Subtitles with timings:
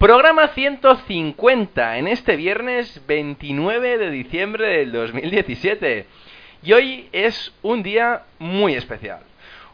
[0.00, 6.06] Programa 150 en este viernes 29 de diciembre del 2017.
[6.62, 9.20] Y hoy es un día muy especial.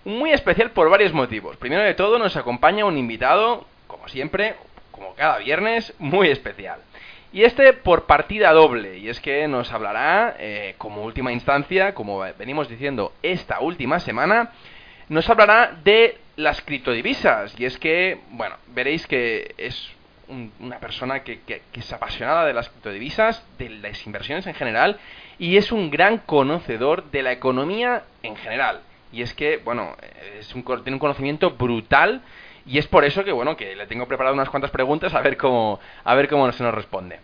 [0.05, 1.57] Muy especial por varios motivos.
[1.59, 4.57] Primero de todo nos acompaña un invitado, como siempre,
[4.91, 6.81] como cada viernes, muy especial.
[7.33, 12.19] Y este por partida doble, y es que nos hablará, eh, como última instancia, como
[12.37, 14.51] venimos diciendo esta última semana,
[15.09, 17.55] nos hablará de las criptodivisas.
[17.61, 19.95] Y es que, bueno, veréis que es
[20.29, 24.99] una persona que, que, es apasionada de las criptodivisas, de las inversiones en general,
[25.39, 28.81] y es un gran conocedor de la economía en general.
[29.13, 29.97] Y es que, bueno,
[30.39, 32.23] es un, tiene un conocimiento brutal
[32.67, 35.37] y es por eso que, bueno, que le tengo preparado unas cuantas preguntas a ver
[35.37, 37.21] cómo, a ver cómo se nos responde.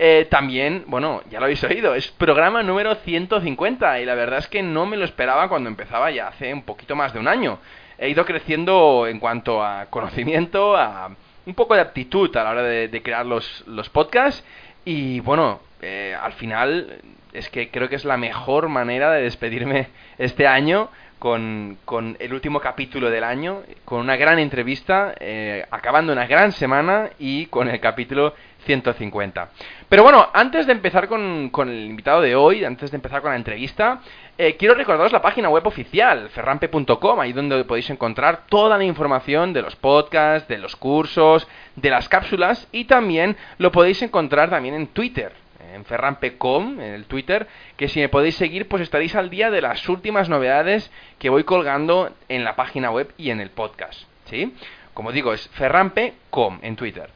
[0.00, 4.46] Eh, también, bueno, ya lo habéis oído, es programa número 150 y la verdad es
[4.46, 7.58] que no me lo esperaba cuando empezaba ya hace un poquito más de un año.
[7.98, 11.10] He ido creciendo en cuanto a conocimiento, a
[11.48, 14.44] un poco de aptitud a la hora de, crear los, los, podcasts
[14.84, 17.00] y bueno, eh, al final
[17.32, 19.88] es que creo que es la mejor manera de despedirme
[20.18, 26.12] este año con, con, el último capítulo del año, con una gran entrevista, eh, acabando
[26.12, 29.50] una gran semana y con el capítulo 150.
[29.88, 33.36] Pero bueno, antes de empezar con, el invitado de hoy, antes de empezar con la
[33.36, 34.00] entrevista,
[34.36, 39.52] eh, quiero recordaros la página web oficial, ferrampe.com, ahí donde podéis encontrar toda la información
[39.52, 44.74] de los podcasts, de los cursos, de las cápsulas y también lo podéis encontrar también
[44.74, 45.32] en Twitter
[45.74, 49.60] en ferrampe.com, en el Twitter, que si me podéis seguir, pues estaréis al día de
[49.60, 54.54] las últimas novedades que voy colgando en la página web y en el podcast, ¿sí?
[54.94, 57.10] Como digo, es ferrampe.com en Twitter.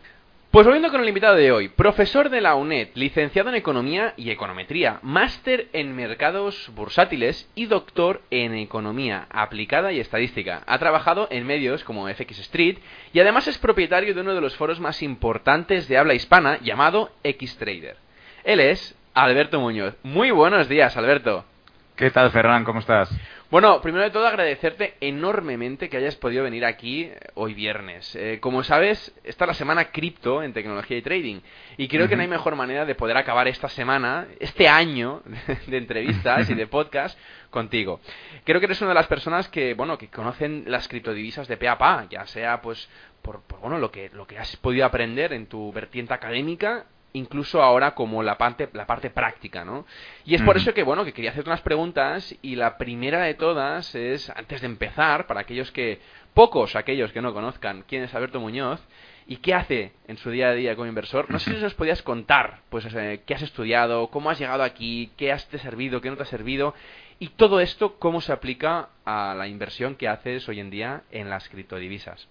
[0.53, 4.29] Pues volviendo con el invitado de hoy, profesor de la UNED, licenciado en Economía y
[4.29, 10.63] Econometría, máster en Mercados Bursátiles y doctor en Economía Aplicada y Estadística.
[10.67, 12.77] Ha trabajado en medios como FX Street
[13.15, 17.13] y además es propietario de uno de los foros más importantes de habla hispana llamado
[17.25, 17.97] Xtrader.
[18.45, 19.95] Él es Alberto Muñoz.
[20.03, 21.47] Muy buenos días, Alberto.
[21.95, 22.65] ¿Qué tal, Ferran?
[22.65, 23.11] ¿Cómo estás?
[23.51, 28.17] Bueno, primero de todo agradecerte enormemente que hayas podido venir aquí eh, hoy viernes.
[28.17, 31.41] Eh, como sabes, esta es la semana cripto en tecnología y trading.
[31.77, 35.21] Y creo que no hay mejor manera de poder acabar esta semana, este año
[35.67, 37.19] de entrevistas y de podcast
[37.51, 38.01] contigo.
[38.45, 41.69] Creo que eres una de las personas que, bueno, que conocen las criptodivisas de pe
[41.69, 42.89] a pa, ya sea pues
[43.21, 47.63] por, por, bueno, lo que, lo que has podido aprender en tu vertiente académica incluso
[47.63, 49.87] ahora como la parte, la parte práctica, ¿no?
[50.25, 53.35] Y es por eso que, bueno, que quería hacerte unas preguntas y la primera de
[53.35, 56.01] todas es, antes de empezar, para aquellos que,
[56.35, 58.81] pocos aquellos que no conozcan quién es Alberto Muñoz
[59.27, 62.03] y qué hace en su día a día como inversor, no sé si nos podías
[62.03, 66.11] contar, pues, eh, qué has estudiado, cómo has llegado aquí, qué has te servido, qué
[66.11, 66.75] no te ha servido
[67.19, 71.31] y todo esto cómo se aplica a la inversión que haces hoy en día en
[71.31, 72.27] las criptodivisas.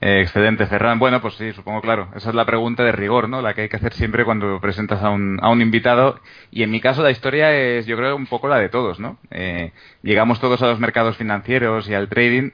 [0.00, 0.98] Eh, excelente, Ferran.
[0.98, 2.08] Bueno, pues sí, supongo, claro.
[2.16, 3.42] Esa es la pregunta de rigor, ¿no?
[3.42, 6.20] La que hay que hacer siempre cuando presentas a un, a un invitado.
[6.50, 9.18] Y en mi caso la historia es, yo creo, un poco la de todos, ¿no?
[9.30, 9.72] Eh,
[10.02, 12.50] llegamos todos a los mercados financieros y al trading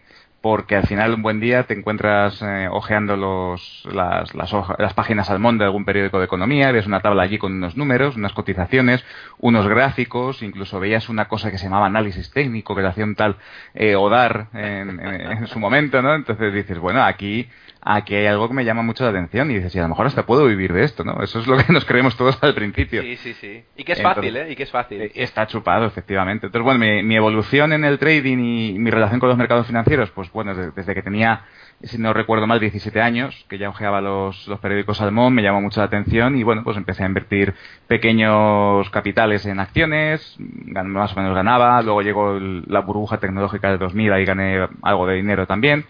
[0.49, 5.29] porque al final un buen día te encuentras eh, ojeando los, las, las, las, páginas
[5.29, 8.33] al mundo de algún periódico de economía, ves una tabla allí con unos números, unas
[8.33, 9.05] cotizaciones,
[9.41, 12.83] unos gráficos, incluso veías una cosa que se llamaba análisis técnico que
[13.15, 13.37] tal
[13.75, 16.15] eh, Odar en, en, en, su momento, ¿no?
[16.15, 17.47] Entonces dices, bueno, aquí
[17.81, 20.07] aquí hay algo que me llama mucho la atención y dices, y a lo mejor
[20.07, 21.23] hasta puedo vivir de esto, ¿no?
[21.23, 23.03] Eso es lo que nos creemos todos al principio.
[23.03, 23.65] Sí, sí, sí.
[23.77, 24.53] Y que es fácil, ¿eh?
[24.53, 25.01] Y que es fácil.
[25.03, 26.47] Eh, está chupado, efectivamente.
[26.47, 30.11] Entonces, bueno, mi, mi, evolución en el trading y mi relación con los mercados financieros,
[30.11, 31.43] pues bueno, desde, desde que tenía,
[31.83, 35.61] si no recuerdo mal, 17 años, que ya ojeaba los, los periódicos Salmón, me llamó
[35.61, 37.55] mucho la atención y bueno, pues empecé a invertir
[37.87, 43.79] pequeños capitales en acciones, más o menos ganaba, luego llegó el, la burbuja tecnológica del
[43.79, 45.85] 2000, ahí gané algo de dinero también.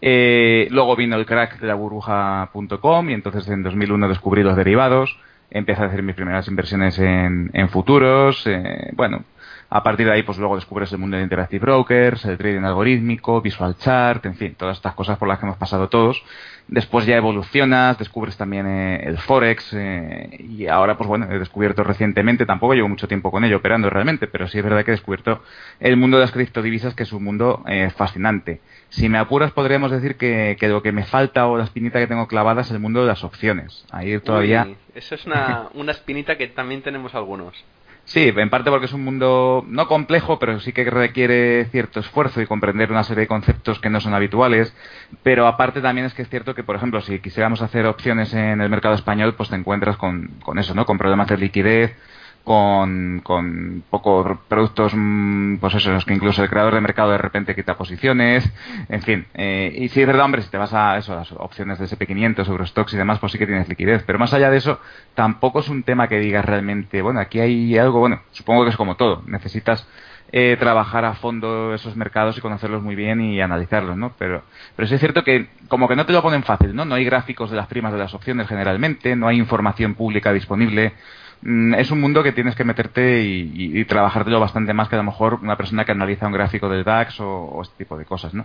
[0.00, 5.18] Eh, luego vino el crack de la burbuja.com y entonces en 2001 descubrí los derivados,
[5.50, 9.24] empecé a hacer mis primeras inversiones en, futuros, eh, bueno,
[9.70, 13.42] A partir de ahí, pues luego descubres el mundo de Interactive Brokers, el trading algorítmico,
[13.42, 16.22] Visual Chart, en fin, todas estas cosas por las que hemos pasado todos.
[16.68, 21.84] Después ya evolucionas, descubres también eh, el Forex eh, y ahora, pues bueno, he descubierto
[21.84, 24.94] recientemente, tampoco llevo mucho tiempo con ello operando realmente, pero sí es verdad que he
[24.94, 25.42] descubierto
[25.80, 28.60] el mundo de las criptodivisas, que es un mundo eh, fascinante.
[28.88, 32.26] Si me apuras, podríamos decir que, lo que me falta o la espinita que tengo
[32.26, 33.84] clavada es el mundo de las opciones.
[33.90, 34.66] Ahí todavía...
[34.94, 37.54] eso es una, una espinita que también tenemos algunos.
[38.08, 42.40] Sí, en parte porque es un mundo no complejo, pero sí que requiere cierto esfuerzo
[42.40, 44.74] y comprender una serie de conceptos que no son habituales.
[45.22, 48.62] Pero aparte también es que es cierto que, por ejemplo, si quisiéramos hacer opciones en
[48.62, 50.86] el mercado español, pues te encuentras con, con eso, ¿no?
[50.86, 51.96] Con problemas de liquidez,
[52.48, 57.18] con, con pocos productos, mm, pues eso, los que incluso el creador de mercado de
[57.18, 58.50] repente quita posiciones,
[58.88, 59.26] en fin.
[59.34, 62.48] Eh, y si es verdad, hombre, si te vas a eso, las opciones de SP500,
[62.48, 64.02] Eurostox y demás, pues sí que tienes liquidez.
[64.06, 64.80] Pero más allá de eso,
[65.14, 68.76] tampoco es un tema que digas realmente, bueno, aquí hay algo, bueno, supongo que es
[68.78, 69.86] como todo, necesitas
[70.32, 74.12] eh, trabajar a fondo esos mercados y conocerlos muy bien y analizarlos, ¿no?
[74.18, 74.42] Pero,
[74.74, 76.86] pero sí es cierto que como que no te lo ponen fácil, ¿no?
[76.86, 80.94] No hay gráficos de las primas de las opciones generalmente, no hay información pública disponible.
[81.42, 84.98] Mm, es un mundo que tienes que meterte y, y, trabajártelo bastante más que a
[84.98, 88.04] lo mejor una persona que analiza un gráfico del DAX o, o este tipo de
[88.04, 88.44] cosas, ¿no?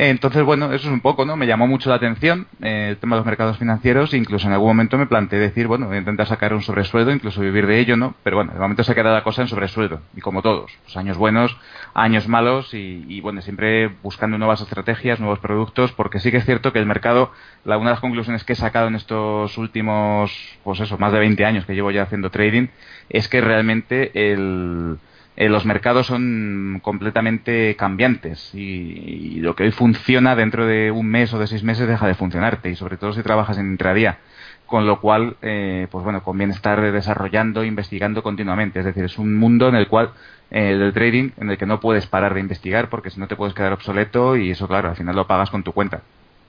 [0.00, 1.36] Entonces, bueno, eso es un poco, ¿no?
[1.36, 4.14] Me llamó mucho la atención eh, el tema de los mercados financieros.
[4.14, 7.80] Incluso en algún momento me planteé decir, bueno, intentar sacar un sobresueldo, incluso vivir de
[7.80, 8.14] ello, ¿no?
[8.22, 10.00] Pero bueno, de momento se ha quedado la cosa en sobresueldo.
[10.14, 11.56] Y como todos, pues años buenos,
[11.94, 16.72] años malos y, bueno, siempre buscando nuevas estrategias, nuevos productos, porque sí que es cierto
[16.72, 17.32] que el mercado,
[17.64, 20.30] la, una de las conclusiones que he sacado en estos últimos,
[20.62, 22.68] pues eso, más de 20 años que llevo ya haciendo trading,
[23.08, 24.98] es que realmente el
[25.40, 31.32] eh, los mercados son completamente cambiantes y, lo que hoy funciona dentro de un mes
[31.32, 34.18] o de seis meses deja de funcionarte y sobre todo si trabajas en intradía
[34.66, 38.80] con lo cual eh, pues bueno conviene estar desarrollando investigando continuamente.
[38.80, 40.10] Es decir es un mundo en el cual
[40.50, 43.36] eh, el trading en el que no puedes parar de investigar porque si no te
[43.36, 46.02] puedes quedar obsoleto y eso claro al final lo pagas con tu cuenta.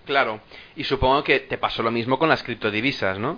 [0.08, 0.40] Claro.
[0.76, 3.38] Y supongo que te pasó lo mismo con las criptodivisas no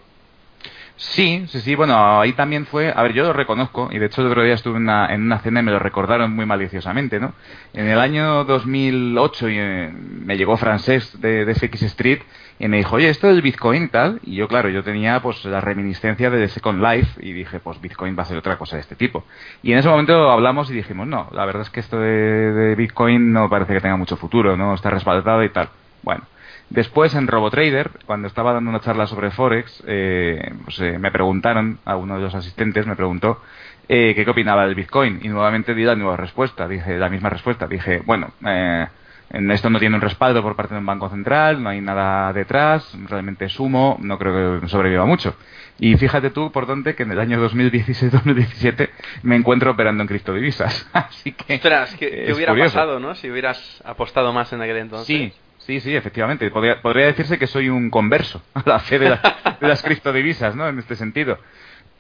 [1.04, 4.22] Sí, sí, sí, bueno, ahí también fue, a ver, yo lo reconozco, y de hecho
[4.22, 7.20] el otro día estuve en una, en una cena y me lo recordaron muy maliciosamente,
[7.20, 7.34] ¿no?
[7.74, 12.20] En el año 2008 y, eh, me llegó francés de, de, Street
[12.60, 15.60] y me dijo, oye, esto del Bitcoin tal, y yo, claro, yo tenía pues la
[15.60, 18.96] reminiscencia de Second Life y dije, pues Bitcoin va a ser otra cosa de este
[18.96, 19.26] tipo.
[19.64, 22.76] Y en ese momento hablamos y dijimos, no, la verdad es que esto de, de
[22.76, 24.76] Bitcoin no parece que tenga mucho futuro, ¿no?
[24.76, 25.70] Está respaldado y tal.
[26.04, 26.24] Bueno,
[26.72, 31.80] Después en RoboTrader, cuando estaba dando una charla sobre Forex, eh, pues, eh, me preguntaron,
[31.84, 33.42] a uno de los asistentes me preguntó
[33.90, 37.68] eh, qué opinaba del Bitcoin y nuevamente di la nueva respuesta, dije la misma respuesta,
[37.68, 38.88] dije, bueno, eh,
[39.34, 42.98] esto no tiene un respaldo por parte de un banco central, no hay nada detrás,
[43.10, 45.36] realmente es humo, no creo que sobreviva mucho.
[45.78, 48.90] Y fíjate tú, por dónde, que en el año 2016-2017
[49.24, 50.90] me encuentro operando en criptodivisas.
[50.94, 51.56] Así que.
[51.56, 53.14] Ostras, ¿qué, hubiera pasado, no?
[53.16, 55.08] Si hubieras apostado más en aquel entonces.
[55.08, 55.34] Sí,
[55.72, 56.52] Sí, sí, efectivamente.
[56.52, 59.18] Podría, decirse que soy un converso a la fe de,
[59.62, 60.68] las criptodivisas, ¿no?
[60.68, 61.38] En este sentido.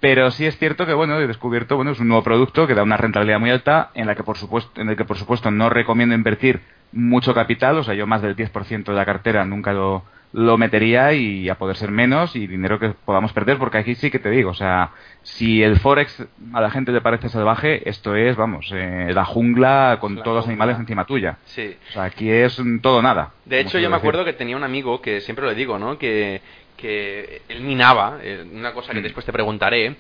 [0.01, 2.83] Pero sí es cierto que, bueno, he descubierto, bueno, es un nuevo producto que da
[2.83, 5.69] una rentabilidad muy alta, en la que, por supuesto, en el que, por supuesto, no
[5.69, 6.59] recomiendo invertir
[6.91, 11.13] mucho capital, o sea, yo más del 10% de la cartera nunca lo, lo metería
[11.13, 14.29] y a poder ser menos y dinero que podamos perder, porque aquí sí que te
[14.29, 14.91] digo, o sea,
[15.23, 19.97] si el Forex a la gente le parece salvaje, esto es, vamos, eh, la jungla
[19.99, 21.37] con todos los animales encima tuya.
[21.45, 21.75] Sí.
[21.89, 23.31] O sea, aquí es todo nada.
[23.45, 25.97] De hecho, yo me acuerdo que tenía un amigo que siempre le digo, ¿no?
[25.97, 26.41] Que,
[26.77, 29.03] que él minaba, eh, una cosa que mm.
[29.03, 29.95] después te preguntaré,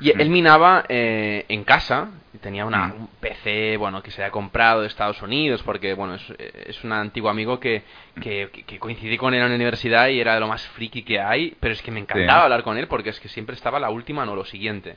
[0.00, 2.10] y él minaba eh, en casa,
[2.40, 6.22] tenía una, un PC, bueno, que se había comprado de Estados Unidos, porque, bueno, es,
[6.66, 7.82] es un antiguo amigo que,
[8.20, 11.56] que, coincidí con él en la universidad y era de lo más friki que hay,
[11.60, 14.26] pero es que me encantaba hablar con él porque es que siempre estaba la última,
[14.26, 14.96] no lo siguiente.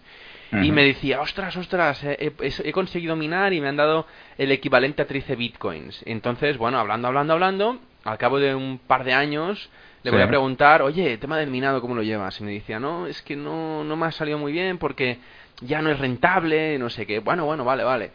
[0.52, 5.02] Y me decía, ostras, ostras, he, he, conseguido minar y me han dado el equivalente
[5.02, 6.04] a 13 bitcoins.
[6.06, 9.70] Entonces, bueno, hablando, hablando, hablando, al cabo de un par de años
[10.04, 12.40] le voy a preguntar, oye, tema del minado, ¿cómo lo llevas?
[12.40, 15.20] Y me decía, no, es que no, no me ha salido muy bien porque
[15.62, 17.20] ya no es rentable, no sé qué.
[17.20, 18.12] Bueno, bueno, vale, vale.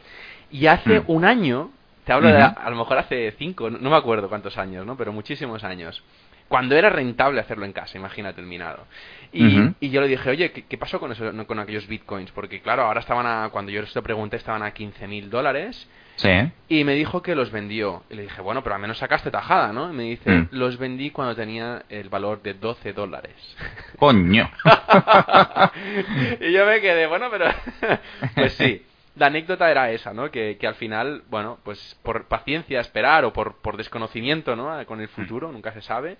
[0.50, 1.04] Y hace hmm.
[1.08, 1.70] un año,
[2.04, 4.96] te hablo de a, lo mejor hace cinco, no, me acuerdo cuántos años, ¿no?
[4.96, 6.02] Pero muchísimos años.
[6.52, 8.86] Cuando era rentable hacerlo en casa, imagínate el minado.
[9.32, 12.30] Y, y yo le dije, oye, ¿qué, pasó con, eso, con aquellos bitcoins?
[12.32, 15.88] Porque claro, ahora estaban a, cuando yo les lo pregunté, estaban a 15 mil dólares
[16.68, 18.02] y me dijo que los vendió.
[18.10, 19.90] Y le dije, bueno, pero al menos sacaste tajada, ¿no?
[19.90, 20.48] Y me dice, mm.
[20.50, 23.34] los vendí cuando tenía el valor de 12 dólares.
[23.98, 24.50] Coño.
[26.42, 27.46] y yo me quedé, bueno, pero...
[28.34, 28.82] pues sí.
[29.16, 30.30] La anécdota era esa, ¿no?
[30.30, 34.84] Que, que, al final, bueno, pues por paciencia esperar o por, por desconocimiento, ¿no?
[34.86, 36.16] Con el futuro, nunca se sabe.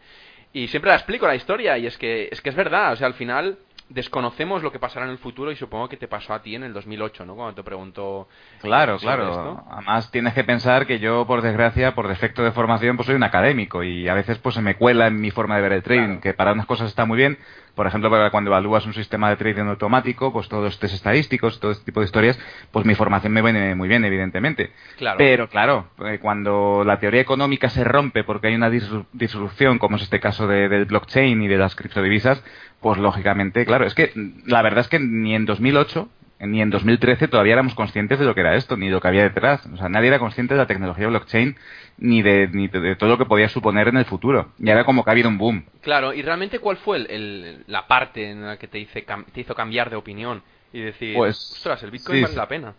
[0.52, 3.06] Y siempre la explico la historia y es que es que es verdad, o sea,
[3.06, 3.58] al final
[3.92, 6.62] desconocemos lo que pasará en el futuro y supongo que te pasó a ti en
[6.62, 7.34] el 2008, ¿no?
[7.34, 8.28] Cuando te preguntó.
[8.60, 9.64] Claro, claro.
[9.70, 13.22] Además tienes que pensar que yo, por desgracia, por defecto de formación, pues soy un
[13.22, 16.18] académico y a veces pues se me cuela en mi forma de ver el trading,
[16.18, 17.38] que para unas cosas está muy bien.
[17.74, 21.86] Por ejemplo, cuando evalúas un sistema de trading automático, pues todos estos estadísticos, todo este
[21.86, 22.38] tipo de historias,
[22.70, 24.72] pues mi formación me viene muy bien, evidentemente.
[24.98, 25.16] Claro.
[25.16, 30.02] Pero claro, eh, cuando la teoría económica se rompe porque hay una disrupción, como es
[30.02, 32.42] este caso del blockchain y de las criptodivisas,
[32.82, 34.12] pues lógicamente, claro, es que
[34.46, 36.08] la verdad es que ni en 2008
[36.46, 39.08] ni en 2013 todavía éramos conscientes de lo que era esto, ni de lo que
[39.08, 39.64] había detrás.
[39.72, 41.56] O sea, nadie era consciente de la tecnología blockchain
[41.98, 44.50] ni de, ni de, todo lo que podía suponer en el futuro.
[44.58, 45.64] Y ahora como que ha habido un boom.
[45.82, 49.88] Claro, y realmente cuál fue el, la parte en la que te, te hizo cambiar
[49.88, 52.74] de opinión y decir, pues, ostras, el Bitcoin vale la pena.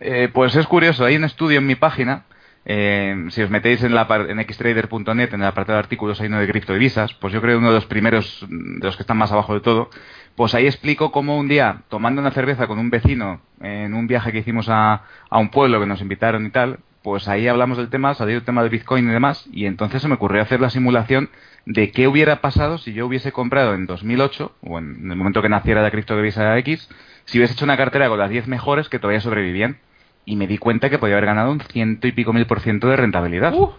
[0.00, 2.24] Eh, pues es curioso, hay un estudio en mi página
[2.64, 6.38] eh, si os metéis en, la, en xtrader.net, en el apartado de artículos, hay uno
[6.38, 9.54] de criptodivisas, pues yo creo uno de los primeros, de los que están más abajo
[9.54, 9.90] de todo,
[10.36, 14.32] pues ahí explico cómo un día, tomando una cerveza con un vecino en un viaje
[14.32, 17.88] que hicimos a, a un pueblo que nos invitaron y tal, pues ahí hablamos del
[17.88, 20.70] tema, salió el tema de Bitcoin y demás, y entonces se me ocurrió hacer la
[20.70, 21.30] simulación
[21.66, 25.48] de qué hubiera pasado si yo hubiese comprado en 2008, o en el momento que
[25.48, 26.88] naciera la criptodivisa X,
[27.24, 29.78] si hubiese hecho una cartera con las 10 mejores que todavía sobrevivían
[30.24, 32.88] y me di cuenta que podía haber ganado un ciento y pico mil por ciento
[32.88, 33.54] de rentabilidad.
[33.54, 33.72] Uh,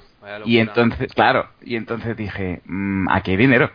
[0.45, 3.71] y entonces, claro, y entonces dije, mmm, aquí hay dinero.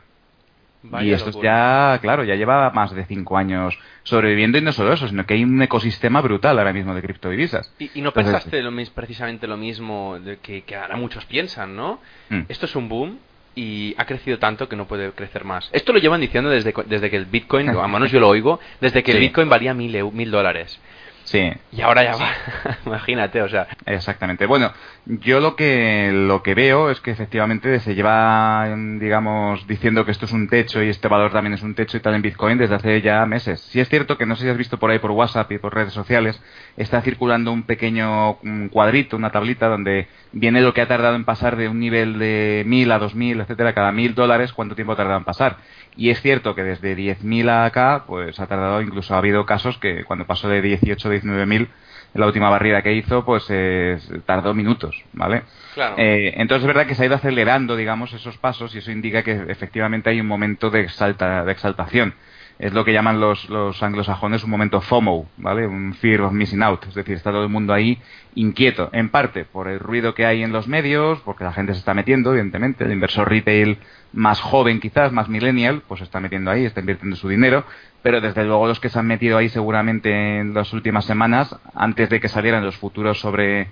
[1.01, 5.09] y esto ya, claro, ya lleva más de cinco años sobreviviendo y no solo eso,
[5.09, 7.75] sino que hay un ecosistema brutal ahora mismo de criptodivisas.
[7.79, 12.01] ¿Y, no pensaste lo, precisamente lo mismo de que, ahora muchos piensan, no?
[12.31, 12.43] Mm.
[12.49, 13.19] Esto es un boom
[13.55, 15.69] y ha crecido tanto que no puede crecer más.
[15.73, 19.03] Esto lo llevan diciendo desde, desde que el Bitcoin, a menos yo lo oigo, desde
[19.03, 20.81] que el Bitcoin valía mil, mil dólares.
[21.29, 21.53] Sí.
[21.73, 22.31] Y ahora ya va.
[22.87, 23.69] Imagínate, o sea.
[23.85, 24.47] Exactamente.
[24.47, 24.73] Bueno,
[25.05, 28.67] yo lo que lo que veo es que efectivamente se lleva,
[28.99, 32.01] digamos, diciendo que esto es un techo y este valor también es un techo y
[32.01, 33.61] tal en Bitcoin desde hace ya meses.
[33.61, 35.75] Sí es cierto que no sé si has visto por ahí por WhatsApp y por
[35.75, 36.43] redes sociales,
[36.79, 38.39] está circulando un pequeño
[38.71, 42.63] cuadrito, una tablita donde viene lo que ha tardado en pasar de un nivel de
[42.67, 45.59] mil a dos mil, etcétera, cada mil dólares, cuánto tiempo ha tardado en pasar.
[45.99, 49.79] Y es cierto que desde 10.000 a acá, pues ha tardado, incluso ha habido casos
[49.79, 51.69] que cuando pasó de 18 a 19.000,
[52.15, 55.43] la última barrida que hizo, pues eh, tardó minutos, ¿vale?
[55.75, 55.97] Claro.
[55.99, 59.25] Eh, entonces es verdad que se ha ido acelerando, digamos, esos pasos y eso indica
[59.25, 62.15] que efectivamente hay un momento de, exalta, de exaltación
[62.59, 65.67] es lo que llaman los, los anglosajones un momento FOMO, ¿vale?
[65.67, 67.99] Un fear of missing out, es decir, está todo el mundo ahí
[68.35, 71.79] inquieto, en parte por el ruido que hay en los medios, porque la gente se
[71.79, 73.79] está metiendo, evidentemente, el inversor retail
[74.13, 77.65] más joven quizás, más millennial, pues se está metiendo ahí, está invirtiendo su dinero,
[78.03, 82.09] pero desde luego los que se han metido ahí seguramente en las últimas semanas, antes
[82.09, 83.69] de que salieran los futuros sobre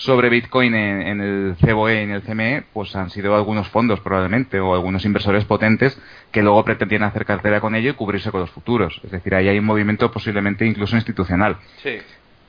[0.00, 4.58] sobre Bitcoin en, el CBOE y en el CME, pues han sido algunos fondos probablemente
[4.58, 6.00] o algunos inversores potentes
[6.32, 8.98] que luego pretendían hacer cartera con ello y cubrirse con los futuros.
[9.04, 11.58] Es decir, ahí hay un movimiento posiblemente incluso institucional.
[11.82, 11.98] Sí.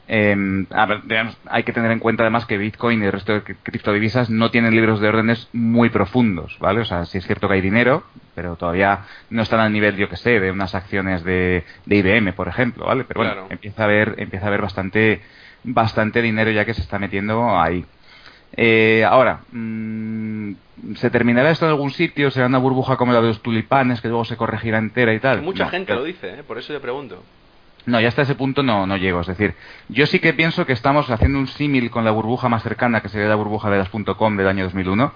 [0.08, 0.66] Em,
[1.50, 4.74] hay que tener en cuenta además que Bitcoin y el resto de criptodivisas no tienen
[4.74, 6.82] libros de órdenes muy profundos, ¿vale?
[6.82, 8.04] O sea, sí es cierto que hay dinero,
[8.34, 12.48] pero todavía no están al nivel, yo que sé, de unas acciones de, IBM, por
[12.48, 13.04] ejemplo, ¿vale?
[13.04, 15.22] Pero bueno, empieza a haber, empieza a haber bastante
[15.64, 17.86] bastante dinero ya que se está metiendo ahí.
[18.54, 20.54] Eh, ahora, mm,
[20.96, 22.32] ¿se terminará esto en algún sitio?
[22.32, 25.42] ¿Será una burbuja como la de los tulipanes que luego se corregirá entera y tal?
[25.42, 26.44] Mucha gente lo dice, ¿eh?
[26.44, 27.24] por eso te pregunto.
[27.86, 29.22] No, ya hasta ese punto no, no llego.
[29.22, 29.56] Es decir,
[29.90, 33.10] yo sí que pienso que estamos haciendo un símil con la burbuja más cercana, que
[33.10, 35.14] sería la burbuja de las .com del año 2001,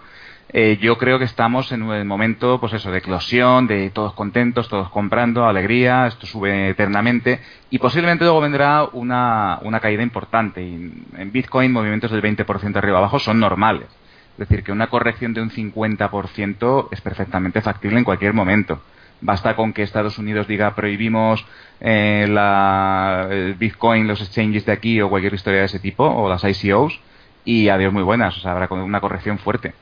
[0.49, 4.69] eh, yo creo que estamos en un momento, pues eso, de eclosión, de todos contentos,
[4.69, 10.61] todos comprando, alegría, esto sube eternamente y posiblemente luego vendrá una, una caída importante.
[10.61, 10.73] Y
[11.17, 13.87] en Bitcoin movimientos del 20% arriba abajo son normales.
[14.33, 18.81] Es decir, que una corrección de un 50% es perfectamente factible en cualquier momento.
[19.21, 21.45] Basta con que Estados Unidos diga prohibimos
[21.79, 26.29] eh, la, el Bitcoin, los exchanges de aquí o cualquier historia de ese tipo, o
[26.29, 26.99] las ICOs,
[27.45, 28.37] y adiós muy buenas.
[28.37, 29.73] O sea, habrá una corrección fuerte.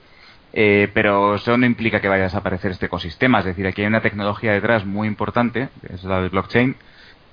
[0.53, 3.39] Eh, pero eso no implica que vaya a desaparecer este ecosistema.
[3.39, 6.75] Es decir, aquí hay una tecnología detrás muy importante, que es la del blockchain,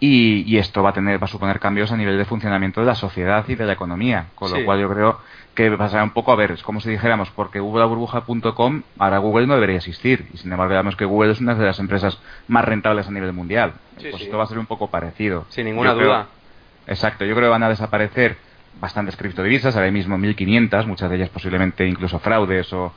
[0.03, 2.95] y, esto va a tener, va a suponer cambios a nivel de funcionamiento de la
[2.95, 4.29] sociedad y de la economía.
[4.35, 5.21] Con lo cual yo creo
[5.55, 9.47] que pasará un poco a ver, es como si dijéramos, porque Google burbuja.com, ahora Google
[9.47, 10.27] no debería existir.
[10.33, 13.35] Y sin embargo, digamos que Google es una de las empresas más rentables a nivel
[13.35, 13.75] mundial.
[13.97, 15.45] pues esto va a ser un poco parecido.
[15.51, 16.29] Sin ninguna duda.
[16.87, 18.39] exacto, yo creo que van a desaparecer
[18.81, 22.93] bastantes criptodivisas, ahora mismo 1500, muchas de ellas posiblemente incluso fraudes o,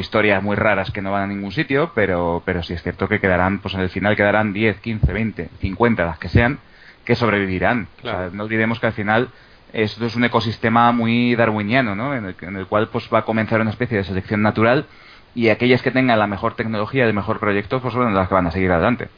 [0.00, 3.20] historias muy raras que no van a ningún sitio, pero, pero sí es cierto que
[3.20, 6.58] quedarán, pues en el final quedarán 10, 15, 20, 50, las que sean,
[7.04, 7.88] que sobrevivirán.
[8.32, 9.28] no olvidemos que al final
[9.72, 12.14] esto es un ecosistema muy darwiniano, ¿no?
[12.14, 14.86] En el, cual pues va a comenzar una especie de selección natural
[15.34, 18.46] y aquellas que tengan la mejor tecnología, el mejor proyecto, pues son las que van
[18.46, 19.08] a seguir adelante.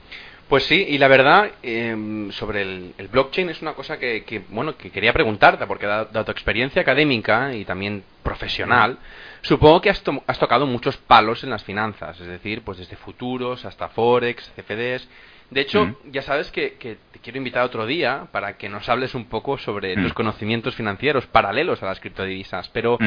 [0.52, 4.90] Pues sí, y la verdad, em, sobre el, blockchain es una cosa que, bueno, que
[4.90, 8.98] quería preguntarte, porque dado tu experiencia académica y también profesional,
[9.40, 13.64] supongo que has, has, tocado muchos palos en las finanzas, es decir, pues desde futuros
[13.64, 15.08] hasta forex, CFDs.
[15.48, 19.30] De hecho, ya sabes que, te quiero invitar otro día para que nos hables un
[19.30, 22.98] poco sobre los conocimientos financieros paralelos a las criptodivisas, pero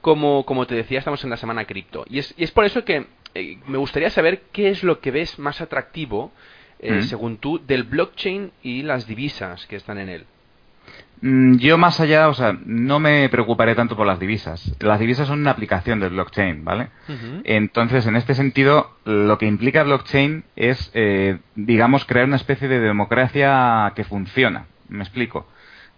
[0.00, 2.04] como, como te decía, estamos en la semana cripto.
[2.10, 3.06] Y es, y es por eso que
[3.38, 6.32] eh, me gustaría saber qué es lo que ves más atractivo
[6.78, 10.26] eh, según tú, del blockchain y las divisas que están en él?
[11.22, 14.76] Mm, yo más allá, o sea, no me preocuparé tanto por las divisas.
[14.80, 16.88] Las divisas son una aplicación del blockchain, ¿vale?
[17.44, 22.80] Entonces, en este sentido, lo que implica blockchain es, eh, digamos, crear una especie de
[22.80, 24.66] democracia que funciona.
[24.88, 25.46] Me explico.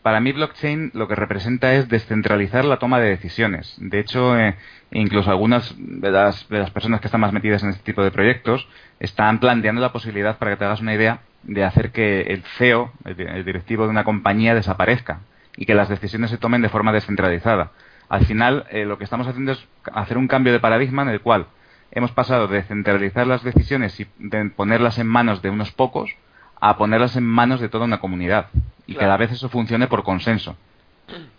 [0.08, 3.74] Para mí, blockchain lo que representa es descentralizar la toma de decisiones.
[3.76, 4.56] De hecho, eh,
[4.90, 8.10] incluso algunas de las, de las personas que están más metidas en este tipo de
[8.10, 8.66] proyectos
[9.00, 12.90] están planteando la posibilidad, para que te hagas una idea, de hacer que el CEO,
[13.04, 15.20] el, directivo de una compañía, desaparezca
[15.58, 17.72] y que las decisiones se tomen de forma descentralizada.
[18.08, 21.20] Al final, eh, lo que estamos haciendo es hacer un cambio de paradigma en el
[21.20, 21.48] cual
[21.90, 26.16] hemos pasado de centralizar las decisiones y de ponerlas en manos de unos pocos
[26.60, 28.48] a ponerlas en manos de toda una comunidad
[28.86, 30.56] y que a la vez eso funcione por consenso.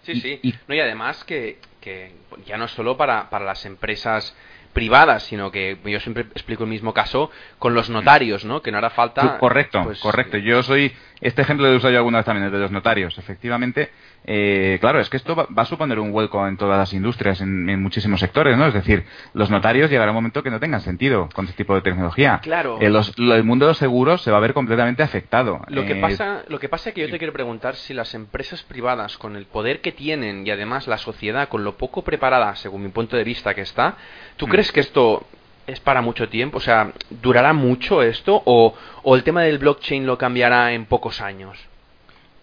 [0.04, 0.40] Sí, sí.
[0.42, 2.14] Y, no, y además que, que
[2.46, 4.36] ya no es solo para, para las empresas
[4.74, 8.62] privadas, sino que yo siempre explico el mismo caso con los notarios, ¿no?
[8.62, 9.38] Que no hará falta.
[9.38, 10.38] Correcto, pues, correcto.
[10.38, 13.18] Yo soy este ejemplo lo he usado yo alguna vez también, el de los notarios.
[13.18, 13.90] Efectivamente,
[14.26, 17.82] eh, claro, es que esto va, a suponer un vuelco en todas las industrias, en,
[17.82, 18.68] muchísimos sectores, ¿no?
[18.68, 21.82] Es decir, los notarios llegará un momento que no tengan sentido con este tipo de
[21.82, 22.40] tecnología.
[22.42, 22.78] Claro.
[22.80, 25.62] Eh, el mundo de los seguros se va a ver completamente afectado.
[25.68, 28.14] Lo que, eh, pasa, lo que pasa es que yo te quiero preguntar si las
[28.14, 32.56] empresas privadas, con el poder que tienen y además la sociedad, con lo poco preparada,
[32.56, 33.96] según mi punto de vista que está,
[34.38, 34.50] ¿tú mm.
[34.50, 35.26] crees que esto
[35.70, 36.58] es para mucho tiempo?
[36.58, 41.22] O sea, ¿durará mucho esto o, o el tema del blockchain lo cambiará en pocos
[41.22, 41.58] años?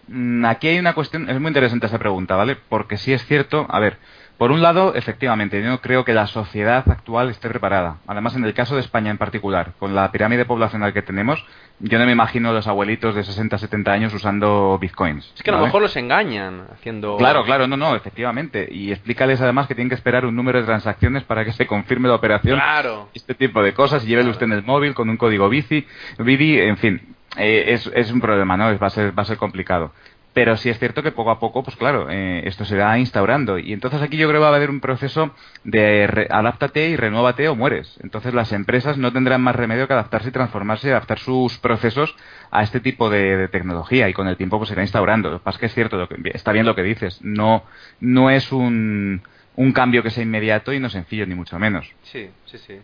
[0.07, 2.55] Mm, aquí hay una cuestión, es muy interesante esa pregunta, ¿vale?
[2.69, 3.97] Porque si es cierto, a ver,
[4.37, 7.97] por un lado, efectivamente, yo creo que la sociedad actual esté preparada.
[8.05, 11.43] Además, en el caso de España en particular, con la pirámide poblacional que tenemos,
[11.79, 15.33] yo no me imagino los abuelitos de 60, 70 años usando bitcoins.
[15.35, 17.17] Es que a lo mejor los engañan haciendo.
[17.17, 18.67] Claro, claro, no, no, efectivamente.
[18.71, 22.07] Y explícales además que tienen que esperar un número de transacciones para que se confirme
[22.07, 22.57] la operación.
[22.57, 23.09] Claro.
[23.15, 24.03] Este tipo de cosas.
[24.03, 25.85] Y llévele usted en el móvil con un código bici,
[26.19, 27.15] BIDI, en fin.
[27.37, 28.77] Eh, es, es un problema, ¿no?
[28.77, 29.91] Va a ser, va a ser complicado.
[30.37, 33.57] Pero sí es cierto que poco a poco, pues claro, eh, esto se va instaurando.
[33.57, 35.31] Y entonces aquí yo creo que va a haber un proceso
[35.63, 37.97] de adáptate y renóvate o mueres.
[38.03, 42.15] Entonces las empresas no tendrán más remedio que adaptarse y transformarse y adaptar sus procesos
[42.51, 44.09] a este tipo de, tecnología.
[44.09, 45.31] Y con el tiempo pues se irá instaurando.
[45.31, 47.19] Lo que pasa es que es cierto, lo que, está bien lo que dices.
[47.23, 47.63] No,
[47.99, 49.23] no es un,
[49.55, 51.91] un cambio que sea inmediato y no sencillo, ni mucho menos.
[52.03, 52.79] Sí, sí, sí.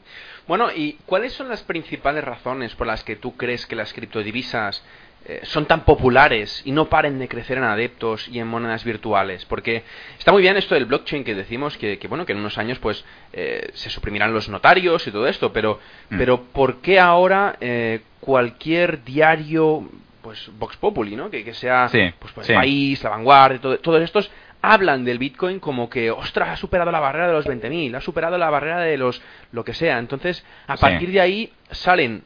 [0.48, 4.84] Bueno, ¿y cuáles son las principales razones por las que tú crees que las criptodivisas
[5.26, 9.46] eh, son tan populares y no paren de crecer en adeptos y en monedas virtuales
[9.46, 9.84] porque
[10.18, 13.06] está muy bien esto del blockchain que decimos que, bueno que en unos años pues
[13.32, 16.18] eh, se suprimirán los notarios y todo esto pero mm.
[16.18, 19.90] pero por qué ahora eh, cualquier diario
[20.22, 24.30] pues Vox Populi no que, sea pues, pues país la vanguardia todo, todos estos
[24.62, 28.38] hablan del Bitcoin como que, ostras, ha superado la barrera de los 20.000, ha superado
[28.38, 30.00] la barrera de los lo que sea.
[30.00, 32.24] Entonces, a partir de ahí salen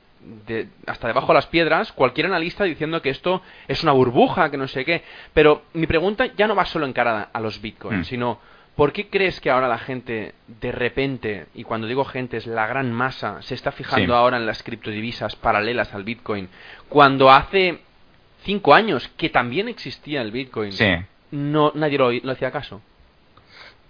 [0.85, 4.67] hasta debajo de las piedras cualquier analista diciendo que esto es una burbuja, que no
[4.67, 5.03] sé qué.
[5.33, 8.03] Pero mi pregunta ya no va solo encarada a los bitcoins, mm.
[8.03, 8.39] sino
[8.75, 12.67] ¿por qué crees que ahora la gente de repente, y cuando digo gente es la
[12.67, 16.49] gran masa, se está fijando ahora en las criptodivisas paralelas al bitcoin,
[16.89, 17.79] cuando hace
[18.43, 20.71] cinco años que también existía el bitcoin,
[21.31, 22.81] no nadie lo, lo hacía caso?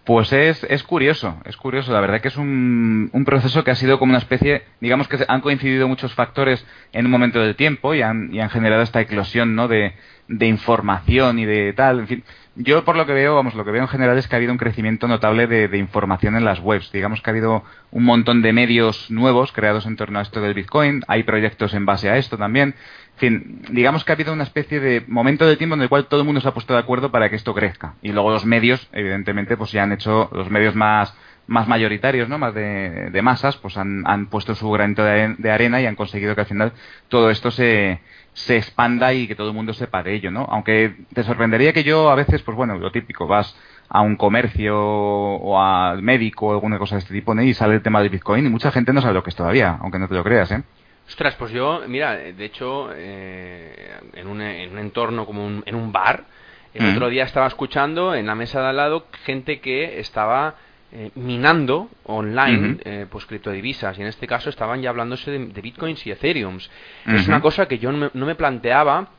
[0.08, 1.92] Pues es, es curioso, es curioso.
[1.92, 5.18] La verdad que es un, un, proceso que ha sido como una especie, digamos que
[5.28, 9.02] han coincidido muchos factores en un momento del tiempo y han, y han generado esta
[9.02, 9.68] eclosión, ¿no?
[9.68, 9.96] De,
[10.30, 12.24] de información y de tal, en fin.
[12.56, 14.54] Yo por lo que veo, vamos, lo que veo en general es que ha habido
[14.54, 16.90] un crecimiento notable de, de, información en las webs.
[16.94, 20.54] Digamos que ha habido un montón de medios nuevos creados en torno a esto del
[20.54, 21.04] Bitcoin.
[21.10, 22.76] Hay proyectos en base a esto también.
[23.18, 26.20] Fin, digamos que ha habido una especie de momento de tiempo en el cual todo
[26.20, 27.96] el mundo se ha puesto de acuerdo para que esto crezca.
[28.04, 32.38] Y luego los medios, evidentemente, pues ya han hecho, los medios más, más mayoritarios, ¿no?
[32.38, 36.36] Más de, de masas, pues han, han, puesto su granito de, arena y han conseguido
[36.36, 36.74] que al final
[37.08, 38.02] todo esto se,
[38.34, 40.46] se expanda y que todo el mundo sepa de ello, ¿no?
[40.52, 43.58] Aunque te sorprendería que yo a veces, pues bueno, lo típico, vas
[43.90, 47.82] a un comercio o al médico o alguna cosa de este tipo y sale el
[47.82, 50.14] tema del Bitcoin y mucha gente no sabe lo que es todavía, aunque no te
[50.14, 50.62] lo creas, ¿eh?
[51.08, 55.92] Ostras, pues yo, mira, de hecho, eh, en, un, en, un, entorno como en un
[55.92, 56.26] bar,
[56.74, 56.92] el mm.
[56.92, 60.56] otro día estaba escuchando en la mesa de al lado gente que estaba
[60.92, 66.06] eh, minando online eh, pues criptodivisas y en este caso estaban ya hablándose de, bitcoins
[66.08, 66.70] y ethereums.
[67.06, 69.10] Es una cosa que yo no me, planteaba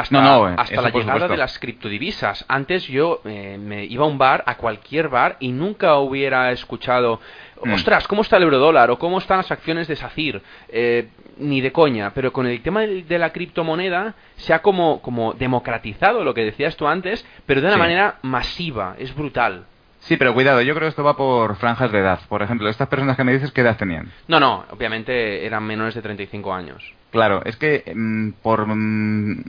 [0.00, 2.44] hasta, hasta la llegada de las criptodivisas.
[2.48, 7.20] Antes yo me iba a un bar, a cualquier bar, y nunca hubiera escuchado
[7.62, 7.72] Mm.
[7.72, 8.90] ostras, ¿cómo está el eurodólar?
[8.90, 10.42] o cómo están las acciones de SACIR?
[10.68, 15.34] Eh, ni de coña, pero con el tema de, la criptomoneda se ha como, como
[15.34, 19.66] democratizado lo que decías tú antes, pero de una manera masiva, es brutal.
[20.00, 22.20] Sí, pero cuidado, yo creo que esto va por franjas de edad.
[22.28, 24.10] Por ejemplo, estas personas que me dices, ¿qué edad tenían?
[24.28, 26.94] No, no, obviamente eran menores de 35 años.
[27.10, 29.44] Claro, es que mm, por, mm,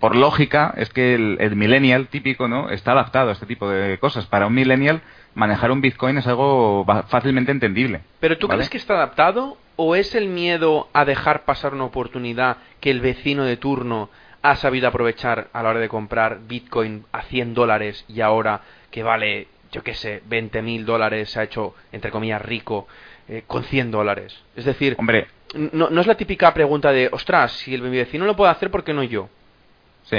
[0.00, 2.70] por lógica, es que el, el, millennial típico, ¿no?
[2.70, 4.26] Está adaptado a este tipo de cosas.
[4.26, 5.00] Para un millennial,
[5.34, 8.02] manejar un Bitcoin es algo fácilmente entendible.
[8.20, 12.58] ¿Pero tú crees que está adaptado o es el miedo a dejar pasar una oportunidad
[12.80, 14.10] que el vecino de turno
[14.42, 19.02] ha sabido aprovechar a la hora de comprar Bitcoin a 100 dólares y ahora que
[19.02, 22.88] vale, yo qué sé, 20 mil dólares se ha hecho, entre comillas, rico
[23.28, 24.36] eh, con 100 dólares?
[24.56, 28.36] Es decir, hombre, no, no es la típica pregunta de, ostras, si el vecino lo
[28.36, 29.28] puede hacer, ¿por qué no yo?
[30.04, 30.18] Sí.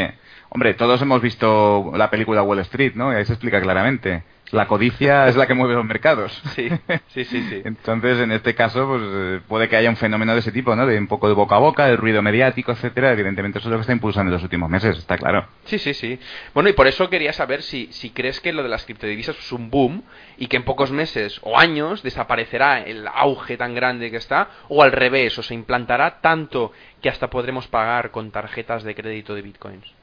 [0.50, 3.14] Hombre, todos hemos visto la película Wall Street, ¿no?
[3.14, 6.32] Y ahí se explica claramente la codicia es la que mueve los mercados.
[6.56, 6.70] Sí,
[7.10, 7.62] sí, sí, sí.
[7.66, 10.86] Entonces, en este caso, pues eh, puede que haya un fenómeno de ese tipo, ¿no?
[10.86, 13.12] De un poco de boca a boca, el ruido mediático, etcétera.
[13.12, 15.48] Evidentemente, eso es lo que está impulsando en los últimos meses, está claro.
[15.66, 16.20] Sí, sí, sí.
[16.54, 19.52] Bueno, y por eso quería saber si, si crees que lo de las criptodivisas es
[19.52, 20.04] un boom
[20.38, 24.82] y que en pocos meses o años desaparecerá el auge tan grande que está, o
[24.82, 29.42] al revés, o se implantará tanto que hasta podremos pagar con tarjetas de crédito de
[29.42, 29.99] bitcoins.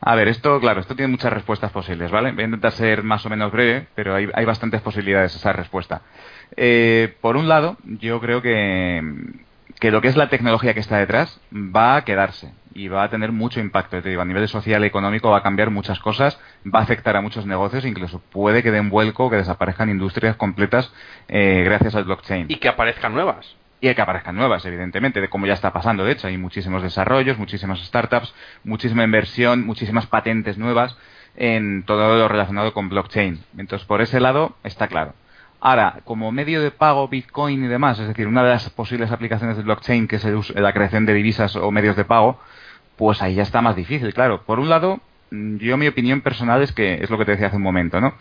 [0.00, 2.32] A ver, esto, claro, esto tiene muchas respuestas posibles, ¿vale?
[2.32, 5.52] Voy a intentar ser más o menos breve, pero hay, hay bastantes posibilidades a esa
[5.52, 6.02] respuesta.
[6.56, 9.02] Eh, por un lado, yo creo que,
[9.78, 13.10] que lo que es la tecnología que está detrás va a quedarse y va a
[13.10, 13.98] tener mucho impacto.
[13.98, 17.44] A nivel social y económico va a cambiar muchas cosas, va a afectar a muchos
[17.44, 20.92] negocios, incluso puede que den vuelco, que desaparezcan industrias completas
[21.28, 22.46] eh, gracias al blockchain.
[22.48, 26.04] Y que aparezcan nuevas y que aparezcan nuevas, evidentemente, de como ya está pasando.
[26.04, 30.96] De hecho, hay muchísimos desarrollos, muchísimas startups, muchísima inversión, muchísimas patentes nuevas
[31.36, 33.40] en todo lo relacionado con blockchain.
[33.56, 35.14] Entonces, por ese lado, está claro.
[35.60, 39.56] Ahora, como medio de pago, Bitcoin y demás, es decir, una de las posibles aplicaciones
[39.56, 42.40] de blockchain, que es la creación de divisas o medios de pago,
[42.96, 44.42] pues ahí ya está más difícil, claro.
[44.42, 47.48] Por un lado, mm, yo mi opinión personal es que es lo que te decía
[47.48, 48.14] hace un momento, ¿no?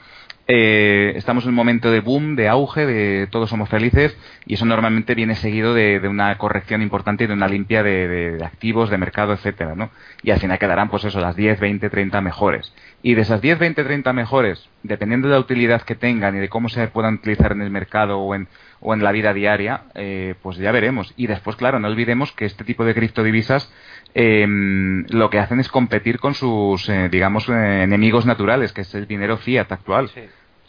[0.51, 4.65] Eh, estamos en un momento de boom, de auge, de todos somos felices y eso
[4.65, 9.33] normalmente viene seguido de, una corrección importante y de una limpia de, activos, de mercado,
[9.33, 9.91] etcétera, ¿no?
[10.23, 12.73] Y al final quedarán, pues eso, las 10, 20, 30 mejores.
[13.03, 16.49] Y de esas 10, 20, 30 mejores, dependiendo de la utilidad que tengan y de
[16.49, 18.47] cómo se puedan utilizar en el mercado o en,
[18.79, 21.13] o en la vida diaria, eh, pues ya veremos.
[21.15, 23.71] Y después, claro, no olvidemos que este tipo de criptodivisas
[24.15, 29.05] em, lo que hacen es competir con sus, eh, digamos, enemigos naturales, que es el
[29.05, 30.09] dinero fiat actual.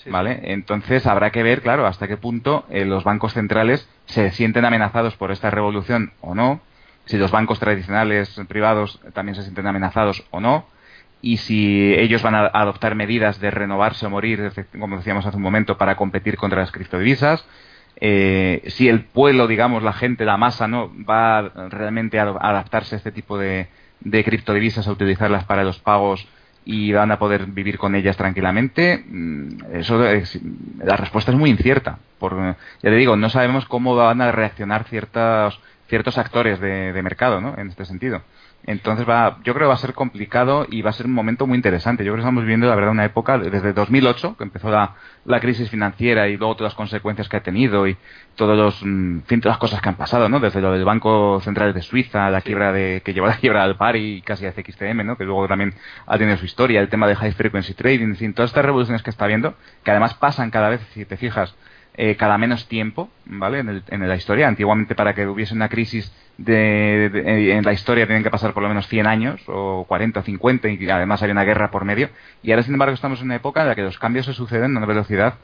[0.07, 0.41] ¿Vale?
[0.45, 5.17] Entonces habrá que ver, claro, hasta qué punto eh, los bancos centrales se sienten amenazados
[5.17, 6.61] por esta revolución o no,
[7.05, 10.65] si los bancos tradicionales privados también se sienten amenazados o no,
[11.23, 15.43] y si ellos van a adoptar medidas de renovarse o morir, como decíamos hace un
[15.43, 17.45] momento, para competir contra las criptodivisas,
[18.01, 22.99] eh, si el pueblo, digamos, la gente, la masa, no va realmente a adaptarse a
[22.99, 23.69] este tipo de,
[24.01, 26.27] de criptodivisas, a utilizarlas para los pagos
[26.65, 30.39] y van a poder vivir con ellas tranquilamente, mm, eso es,
[30.79, 31.99] la respuesta es muy incierta.
[32.19, 32.57] Por, ya
[32.91, 37.55] te digo, no sabemos cómo van a reaccionar ciertos, ciertos actores de, de mercado ¿no?
[37.57, 38.23] en este sentido.
[38.67, 41.47] Entonces va, yo creo que va a ser complicado y va a ser un momento
[41.47, 42.05] muy interesante.
[42.05, 45.41] Yo creo que estamos viviendo, la verdad, una época desde 2008, que empezó la, la
[45.41, 47.97] crisis financiera y luego todas las consecuencias que ha tenido y
[48.37, 50.41] todos los, mm, fin, todas las cosas que han pasado, ¿no?
[50.41, 53.67] Desde lo del Banco Central de Suiza, la quiebra de, que llevó a la quiebra
[53.67, 55.17] del PAR y casi a CXTM, ¿no?
[55.17, 55.75] Que luego también
[56.07, 59.03] ha tenido su historia, el tema de High Frequency Trading, en fin, todas estas revoluciones
[59.03, 61.55] que está viendo, que además pasan cada vez, si te fijas,
[61.95, 63.59] eh, cada menos tiempo, ¿vale?
[63.59, 64.49] En, el, en, la historia.
[64.49, 68.63] Antiguamente, para que hubiese una crisis de, eh, en la historia, tienen que pasar por
[68.63, 72.09] lo menos 100 años, o 40 o 50, y además hay una guerra por medio.
[72.43, 74.75] Y ahora, sin embargo, estamos en una época en la que los cambios se suceden
[74.77, 75.35] a una velocidad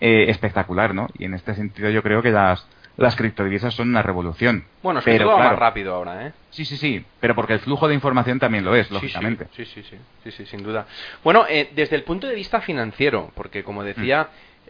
[0.00, 1.08] eh, espectacular, ¿no?
[1.18, 4.64] Y en este sentido, yo creo que las, las criptodivisas son una revolución.
[4.82, 6.32] Bueno, es que pero, todo más rápido ahora, ¿eh?
[6.50, 9.46] Sí, sí, sí, pero porque el flujo de información también lo es, lógicamente.
[9.56, 10.86] Sí, sí, sí, sí, sí, sin duda.
[11.22, 14.26] Bueno, eh, desde el punto de vista financiero, porque como decía, mm.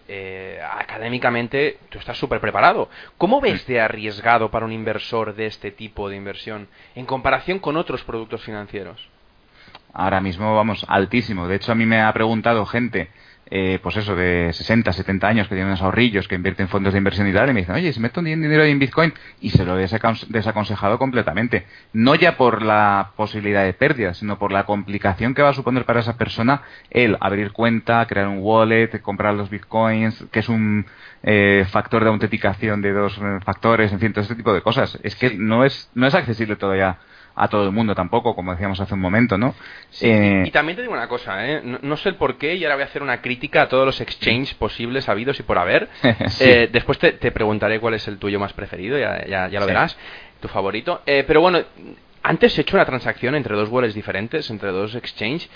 [0.09, 2.89] Eh, académicamente tú estás súper preparado.
[3.19, 7.77] ¿Cómo ves de arriesgado para un inversor de este tipo de inversión en comparación con
[7.77, 9.09] otros productos financieros?
[9.93, 11.49] Ahora mismo vamos altísimo.
[11.49, 13.11] De hecho, a mí me ha preguntado gente
[13.51, 16.93] eh, pues eso, de 60, 70 años que tienen unos ahorrillos, que invierten en fondos
[16.93, 19.51] de inversión y tal, y me dicen, oye, si meto un dinero en Bitcoin, y
[19.51, 19.87] se lo he
[20.29, 21.67] desaconsejado completamente.
[21.93, 25.85] No ya por la posibilidad de pérdida, sino por la complicación que va a suponer
[25.85, 30.87] para esa persona el abrir cuenta, crear un wallet, comprar los Bitcoins, que es un
[31.23, 34.99] eh, factor de autenticación de dos eh, factores, en fin, todo este tipo de cosas.
[35.03, 36.99] Es que no es, no es accesible todavía
[37.41, 39.55] a todo el mundo tampoco, como decíamos hace un momento, ¿no?
[40.03, 41.63] Eh, y también te digo una cosa, ¿eh?
[41.63, 43.99] No, sé el por qué y ahora voy a hacer una crítica a todos los
[44.03, 45.89] exchanges posibles, habidos y por haber.
[46.41, 49.97] Eh, después te, preguntaré cuál es el tuyo más preferido, ya, ya, lo verás,
[50.41, 51.03] tu favorito.
[51.05, 51.61] pero bueno,
[52.23, 55.49] antes he hecho una transacción entre dos wallets diferentes, entre dos exchanges,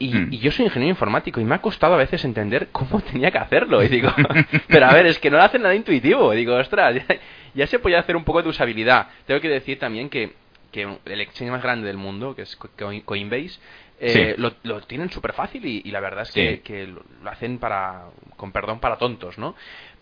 [0.00, 0.32] hmm.
[0.32, 3.38] y, yo soy ingeniero informático y me ha costado a veces entender cómo tenía que
[3.38, 3.82] hacerlo.
[3.82, 4.12] Y digo,
[4.68, 6.32] pero a ver, es que no lo hacen nada intuitivo.
[6.32, 7.16] Y digo, ostras, ya,
[7.54, 9.08] ya, se puede hacer un poco de usabilidad.
[9.26, 10.43] Tengo que decir también que
[10.74, 13.60] que el exchange más grande del mundo, que es Coinbase,
[14.00, 16.32] eh, lo, tienen súper fácil y, la verdad es
[16.62, 18.06] que, lo hacen para,
[18.36, 19.54] con perdón, para tontos, ¿no?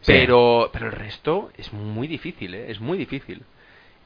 [0.07, 2.71] Pero, pero el resto es muy difícil, ¿eh?
[2.71, 3.43] Es muy difícil.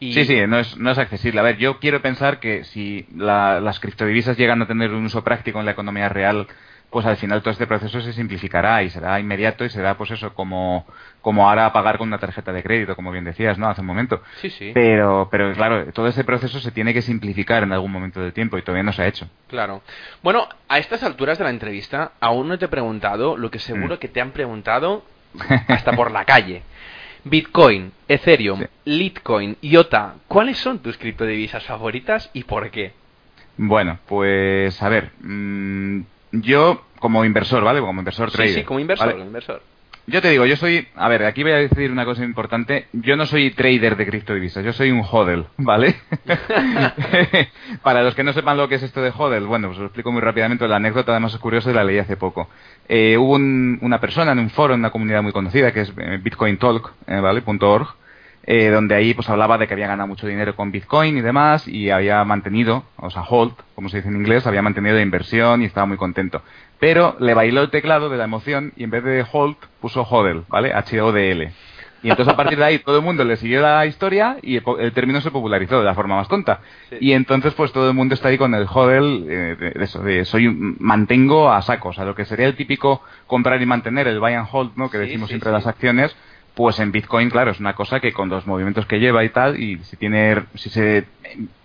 [0.01, 1.39] Sí, sí, no es, no es accesible.
[1.39, 5.61] A ver, yo quiero pensar que si las criptodivisas llegan a tener un uso práctico
[5.61, 6.49] en la economía real
[6.97, 10.33] pues al final todo este proceso se simplificará y será inmediato y será pues eso
[10.33, 10.87] como,
[11.21, 13.69] como ahora pagar con una tarjeta de crédito, como bien decías, ¿no?
[13.69, 14.23] Hace un momento.
[14.37, 14.71] Sí, sí.
[14.73, 18.57] Pero, pero claro, todo ese proceso se tiene que simplificar en algún momento del tiempo
[18.57, 19.29] y todavía no se ha hecho.
[19.49, 19.83] Claro.
[20.23, 23.97] Bueno, a estas alturas de la entrevista aún no te he preguntado lo que seguro
[23.97, 23.99] mm.
[23.99, 25.05] que te han preguntado
[25.69, 26.63] hasta por la calle.
[27.25, 32.95] Bitcoin, Ethereum, Litecoin, IOTA, ¿cuáles son tus criptodivisas favoritas y por qué?
[33.59, 36.01] Bueno, pues a ver, mmm,
[36.33, 37.81] yo, como inversor, ¿vale?
[37.81, 38.53] Como inversor trader.
[38.53, 39.63] Sí, sí, como inversor, inversor.
[40.09, 42.87] Yo te digo, yo soy, a ver, aquí voy a decir una cosa importante.
[42.93, 45.97] Yo no soy trader de criptodivisas, yo soy un hodl, ¿vale?
[47.83, 49.87] Para los que no sepan lo que es esto de hodl, bueno, pues os lo
[49.87, 50.69] explico muy rápidamente.
[50.69, 52.49] La anécdota además es curiosa y la leí hace poco.
[52.89, 56.21] Eh, hubo una persona en un foro, en una comunidad muy conocida, que es eh,
[56.23, 57.43] Bitcoin Talk, eh, ¿vale?
[57.45, 57.97] .org,
[58.49, 61.67] eh, donde ahí pues hablaba de que había ganado mucho dinero con Bitcoin y demás
[61.67, 65.63] y había mantenido, o sea, hold, como se dice en inglés, había mantenido de inversión
[65.63, 66.43] y estaba muy contento.
[66.79, 70.45] Pero le bailó el teclado de la emoción y en vez de hold puso hodl,
[70.49, 70.73] ¿vale?
[70.73, 71.53] H-O-D-L.
[72.03, 74.93] Y entonces a partir de ahí todo el mundo le siguió la historia y el,
[74.93, 76.61] término se popularizó de la forma más tonta.
[77.01, 80.25] Y entonces pues todo el mundo está ahí con el hodl, eh, de, eso, de
[80.25, 84.21] soy mantengo a saco, o sea, lo que sería el típico comprar y mantener, el
[84.21, 84.91] buy and hold, ¿no?
[84.91, 86.15] Que decimos siempre las acciones,
[86.57, 89.61] pues en Bitcoin, claro, es una cosa que con los movimientos que lleva y tal,
[89.61, 91.05] y si tiene, si se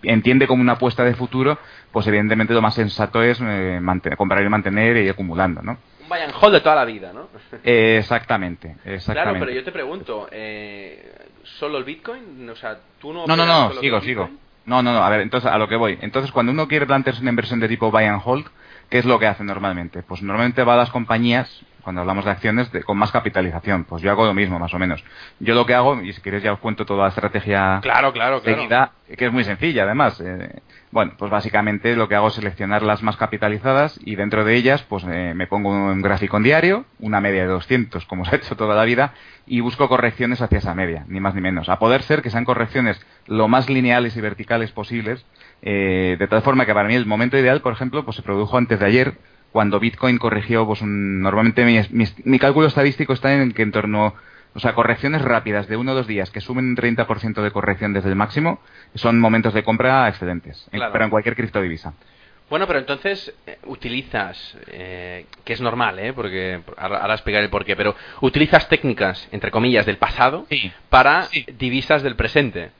[0.03, 1.57] entiende como una apuesta de futuro,
[1.93, 3.79] pues evidentemente lo más sensato es eh,
[4.17, 5.77] comprar y mantener y ir acumulando, ¿no?
[6.01, 7.29] Un buy and hold de toda la vida, ¿no?
[7.63, 9.13] exactamente, exactamente.
[9.13, 12.49] Claro, pero yo te pregunto, eh, ¿solo el Bitcoin?
[12.49, 13.25] O sea, ¿tú no...
[13.25, 14.29] No, no, no, sigo, sigo.
[14.65, 15.99] No, no, no, a ver, entonces a lo que voy.
[16.01, 18.45] Entonces, cuando uno quiere plantearse una inversión de tipo buy and hold,
[18.89, 20.03] ¿qué es lo que hace normalmente?
[20.03, 23.85] Pues normalmente va a las compañías cuando hablamos de acciones con más capitalización.
[23.85, 25.03] Pues yo hago lo mismo, más o menos.
[25.39, 28.41] Yo lo que hago, y si quieres ya os cuento toda la estrategia claro, claro,
[28.41, 30.21] seguida, que es muy sencilla además.
[30.21, 34.55] Eh, bueno, pues básicamente lo que hago es seleccionar las más capitalizadas y dentro de
[34.55, 38.35] ellas pues eh, me pongo un gráfico en diario, una media de 200 como se
[38.35, 39.13] ha hecho toda la vida
[39.45, 41.69] y busco correcciones hacia esa media, ni más ni menos.
[41.69, 45.25] A poder ser que sean correcciones lo más lineales y verticales posibles,
[45.61, 48.57] eh, de tal forma que para mí el momento ideal, por ejemplo, pues se produjo
[48.57, 49.13] antes de ayer,
[49.51, 51.87] cuando Bitcoin corrigió, pues normalmente
[52.23, 54.15] mi, cálculo estadístico está en que en torno,
[54.53, 57.93] o sea, correcciones rápidas de uno o dos días que sumen un 30% de corrección
[57.93, 58.59] desde el máximo,
[58.95, 61.93] son momentos de compra excelentes, pero en cualquier criptodivisa.
[62.49, 66.11] Bueno, pero entonces eh, utilizas, eh, que es normal, ¿eh?
[66.11, 70.45] porque ahora, explicaré el porqué, pero utilizas técnicas, entre comillas, del pasado
[70.89, 72.71] para divisas del presente.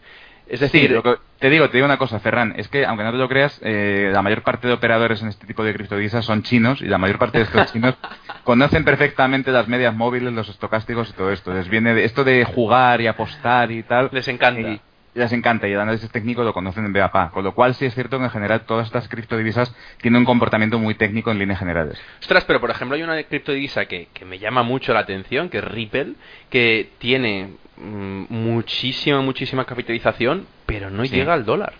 [0.52, 1.02] Es decir,
[1.40, 4.10] te digo, te digo una cosa, Ferran, es que aunque no te lo creas, eh,
[4.12, 7.18] la mayor parte de operadores en este tipo de criptodivisas son chinos y la mayor
[7.20, 7.96] parte de estos chinos
[8.44, 11.54] conocen perfectamente las medias móviles, los estocásticos y todo esto.
[11.54, 14.10] Les viene de esto de jugar y apostar y tal.
[14.12, 14.82] Les encanta.
[15.14, 17.32] Les encanta y el análisis técnico lo conocen en BAPA.
[17.32, 20.80] Con lo cual sí es cierto que en general todas estas criptodivisas tienen un comportamiento
[20.80, 22.02] muy técnico en líneas generales.
[22.22, 25.60] Ostras, pero por ejemplo hay una criptodivisa que, que me llama mucho la atención, que
[25.60, 26.14] es Ripple,
[26.50, 31.74] que tiene Mm, muchísima, muchísima capitalización, pero no llega al dólar.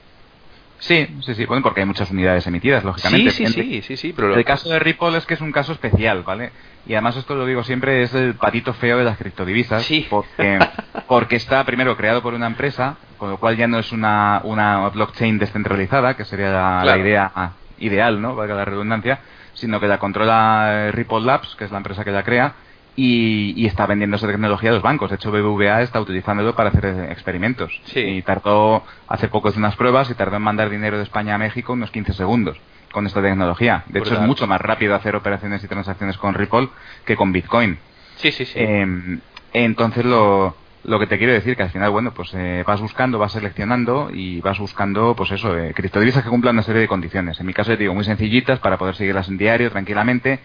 [0.82, 3.30] Sí, sí, sí, bueno, porque hay muchas unidades emitidas, lógicamente.
[3.30, 4.36] Sí, sí, sí, sí, pero...
[4.36, 6.52] El caso de Ripple es que es un caso especial, ¿vale?
[6.88, 9.84] Y además esto lo digo siempre, es el patito feo de las criptodivisas.
[9.84, 10.08] Sí.
[10.10, 10.58] Porque,
[11.08, 14.90] porque está, primero, creado por una empresa, con lo cual ya no es una, una
[14.90, 16.50] blockchain descentralizada, que sería
[16.84, 17.32] la, idea
[17.78, 18.36] ideal, ¿no?
[18.36, 19.20] Valga la redundancia,
[19.54, 22.56] sino que la controla Ripple Labs, que es la empresa que la crea,
[22.96, 25.10] y, está vendiendo esa tecnología a los bancos.
[25.10, 27.72] De hecho, BBVA está utilizándolo para hacer experimentos.
[27.96, 31.38] Y tardó, hace poco hizo unas pruebas y tardó en mandar dinero de España a
[31.38, 32.60] México unos 15 segundos.
[32.92, 33.86] con esta tecnología.
[33.88, 36.68] De hecho, es mucho más rápido hacer operaciones y transacciones con Ripple
[37.06, 37.80] que con Bitcoin.
[38.18, 38.60] Sí, sí, sí.
[38.60, 39.22] Em,
[39.54, 43.20] entonces, lo, lo que te quiero decir que al final, bueno, pues eh, vas buscando,
[43.20, 47.40] vas seleccionando y vas buscando, pues eso, eh, criptodivisas que cumplan una serie de condiciones.
[47.40, 50.42] En mi caso, te digo, muy sencillitas para poder seguirlas en diario tranquilamente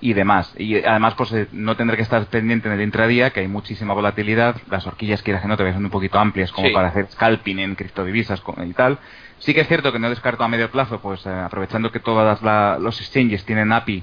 [0.00, 0.52] y demás.
[0.56, 3.94] Y además, pues eh, no tendré que estar pendiente en el intradía, que hay muchísima
[3.94, 4.56] volatilidad.
[4.70, 7.74] Las horquillas, quieras que no, te son un poquito amplias como para hacer scalping en
[7.74, 8.98] criptodivisas y tal.
[9.38, 12.40] Sí que es cierto que no descarto a medio plazo, pues eh, aprovechando que todos
[12.80, 14.02] los exchanges tienen API,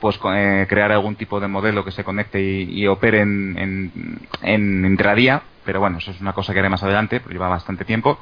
[0.00, 4.84] pues eh, crear algún tipo de modelo que se conecte y, opere en, en, en,
[4.84, 5.42] intradía.
[5.64, 8.20] Pero bueno, eso es una cosa que haré más adelante, porque lleva bastante tiempo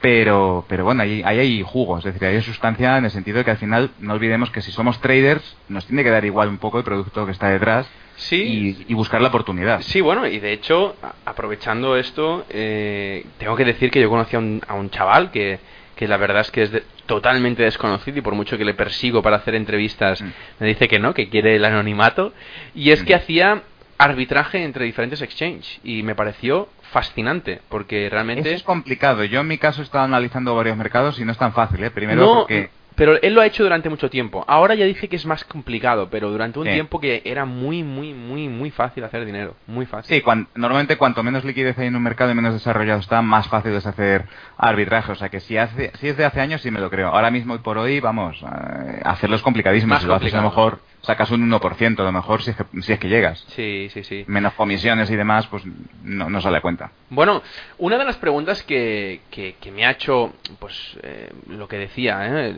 [0.00, 3.50] pero, pero bueno, ahí, hay jugo, es decir, hay sustancia en el sentido de que
[3.52, 6.78] al final no olvidemos que si somos traders nos tiene que dar igual un poco
[6.78, 8.76] el producto que está detrás sí.
[8.86, 9.80] y, buscar la oportunidad.
[9.80, 14.38] Sí, bueno, y de hecho, aprovechando esto, eh, tengo que decir que yo conocí a
[14.38, 15.58] un, a un chaval que,
[15.96, 16.70] que la verdad es que es
[17.06, 20.28] totalmente desconocido y por mucho que le persigo para hacer entrevistas mm.
[20.60, 22.32] me dice que no, que quiere el anonimato,
[22.74, 23.18] y es que mm.
[23.18, 23.62] hacía
[23.98, 29.58] arbitraje entre diferentes exchanges y me pareció fascinante porque realmente es complicado yo en mi
[29.58, 31.90] caso he estado analizando varios mercados y no es tan fácil ¿eh?
[31.90, 34.42] primero porque pero él lo ha hecho durante mucho tiempo.
[34.48, 38.14] Ahora ya dice que es más complicado, pero durante un tiempo que era muy, muy,
[38.14, 39.54] muy, muy fácil hacer dinero.
[39.66, 40.16] Muy fácil.
[40.16, 43.74] Sí, normalmente cuanto menos liquidez hay en un mercado y menos desarrollado está, más fácil
[43.74, 44.24] es hacer
[44.56, 45.12] arbitraje.
[45.12, 47.08] O sea que si, hace, si es de hace años, sí me lo creo.
[47.08, 49.98] Ahora mismo y por hoy, vamos, eh, hacerlo es complicadísimo.
[49.98, 52.82] si lo haces a lo mejor sacas un 1% a lo mejor si es que,
[52.82, 53.44] si es que llegas.
[53.48, 54.24] Sí, sí, sí.
[54.26, 55.62] Menos comisiones y demás, pues
[56.02, 56.90] no, no sale a cuenta.
[57.10, 57.42] Bueno,
[57.78, 62.52] una de las preguntas que, que, me ha hecho, pues, eh, lo que decía, ¿eh?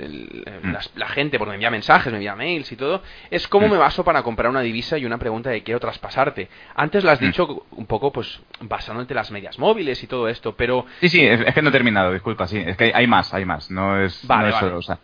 [0.63, 0.75] Mm.
[0.95, 3.71] la, gente, porque me envía mensajes, me envía mails y todo, es cómo mm.
[3.73, 6.49] me baso para comprar una divisa y una pregunta de quiero traspasarte.
[6.75, 7.25] Antes lo has mm.
[7.25, 10.87] dicho un poco, pues, basándote las medias móviles y todo esto, pero...
[11.01, 13.71] Sí, sí, es, que no he terminado, disculpa, sí, es que hay más, hay más,
[13.71, 14.99] no es, vale, o sea,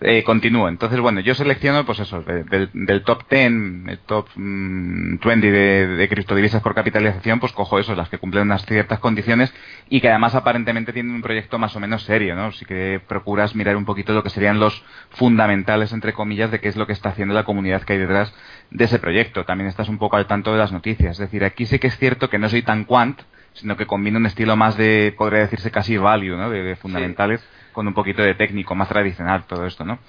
[0.00, 0.68] eh, continúo.
[0.68, 3.46] Entonces, bueno, yo selecciono, pues eso, del, top 10,
[3.88, 8.44] el top 20 mm, de, de criptodivisas por capitalización, pues cojo eso, las que cumplen
[8.44, 9.52] unas ciertas condiciones
[9.88, 12.46] y que además aparentemente tienen un proyecto más o menos serio, ¿no?
[12.46, 16.68] Así que procuras mirar un poquito lo que serían los fundamentales, entre comillas, de qué
[16.68, 18.34] es lo que está haciendo la comunidad que hay detrás
[18.70, 19.44] de ese proyecto.
[19.44, 21.12] También estás un poco al tanto de las noticias.
[21.12, 23.20] Es decir, aquí sí que es cierto que no soy tan quant,
[23.54, 26.50] sino que combino un estilo más de, podría decirse casi value, ¿no?
[26.50, 27.44] De, fundamentales
[27.78, 30.00] con un poquito de técnico, más tradicional todo esto, ¿no?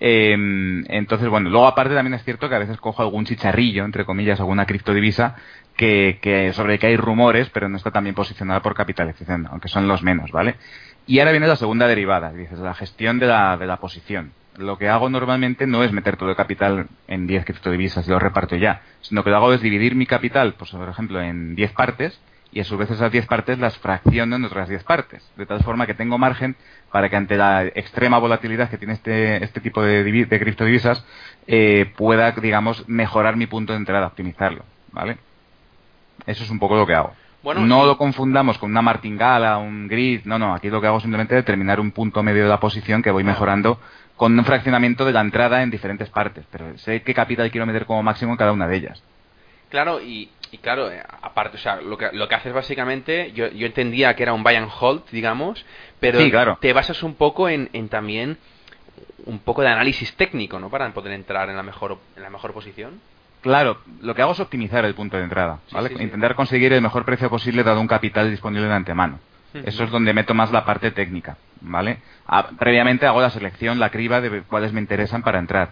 [0.00, 4.06] Em, entonces, bueno, luego aparte también es cierto que a veces cojo algún chicharrillo, entre
[4.06, 5.36] comillas, alguna criptodivisa
[5.76, 9.86] que, que sobre que hay rumores, pero no está tan posicionada por capitalización, aunque son
[9.88, 10.54] los menos, ¿vale?
[11.06, 14.32] Y ahora viene la segunda derivada, dices, la gestión de la, de la posición.
[14.56, 18.18] Lo que hago normalmente no es meter todo el capital en 10 criptodivisas y lo
[18.18, 21.72] reparto ya, sino que lo hago es dividir mi capital, pues, por ejemplo, en 10
[21.72, 22.18] partes
[22.52, 25.62] y a su vez esas 10 partes las fracciono en otras 10 partes, de tal
[25.62, 26.54] forma que tengo margen
[26.90, 31.04] para que ante la extrema volatilidad que tiene este, este tipo de, de criptodivisas
[31.46, 35.16] eh, pueda, digamos, mejorar mi punto de entrada, optimizarlo, ¿vale?
[36.26, 37.14] Eso es un poco lo que hago.
[37.42, 41.02] no lo confundamos con una martingala, un grid, no, no, aquí lo que hago es
[41.02, 43.80] simplemente determinar un punto medio de la posición que voy mejorando
[44.16, 47.86] con un fraccionamiento de la entrada en diferentes partes, pero sé qué capital quiero meter
[47.86, 49.02] como máximo en cada una de ellas.
[49.70, 53.48] Claro, y, y claro, eh, aparte, o sea, lo que, lo que haces básicamente, yo,
[53.48, 55.64] yo entendía que era un buy and hold, digamos,
[55.98, 56.18] pero
[56.60, 58.36] te basas un poco en, en, también
[59.24, 60.68] un poco de análisis técnico, ¿no?
[60.68, 63.00] Para poder entrar en la mejor, en la mejor posición.
[63.40, 65.90] Claro, lo que hago es optimizar el punto de entrada, ¿vale?
[65.98, 69.20] Intentar conseguir el mejor precio posible dado un capital disponible de antemano.
[69.54, 71.98] Eso es donde meto más la parte técnica, ¿vale?
[72.26, 75.70] Ah, previamente hago la selección, la criba de cuáles me interesan para entrar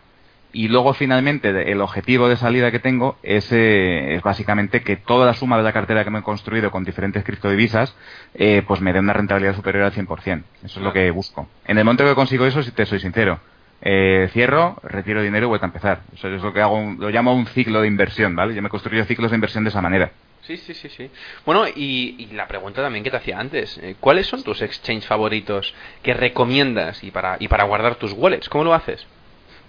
[0.52, 5.26] y luego finalmente el objetivo de salida que tengo es, eh, es, básicamente que toda
[5.26, 7.96] la suma de la cartera que me he construido con diferentes criptodivisas
[8.34, 10.42] eh, pues me dé una rentabilidad superior al 100%.
[10.64, 11.48] Eso es lo que busco.
[11.66, 13.40] En el momento que consigo eso, si te soy sincero,
[13.82, 16.00] eh, cierro, retiro dinero y vuelvo a empezar.
[16.14, 18.54] Eso es lo que hago, lo llamo un ciclo de inversión, ¿vale?
[18.54, 20.10] Yo me construyo ciclos de inversión de esa manera.
[20.42, 21.10] Sí, sí, sí, sí.
[21.46, 25.74] Bueno, y, la pregunta también que te hacía antes, eh, ¿cuáles son tus exchange favoritos
[26.02, 28.48] que recomiendas y para, y para guardar tus wallets?
[28.48, 29.06] ¿Cómo lo haces?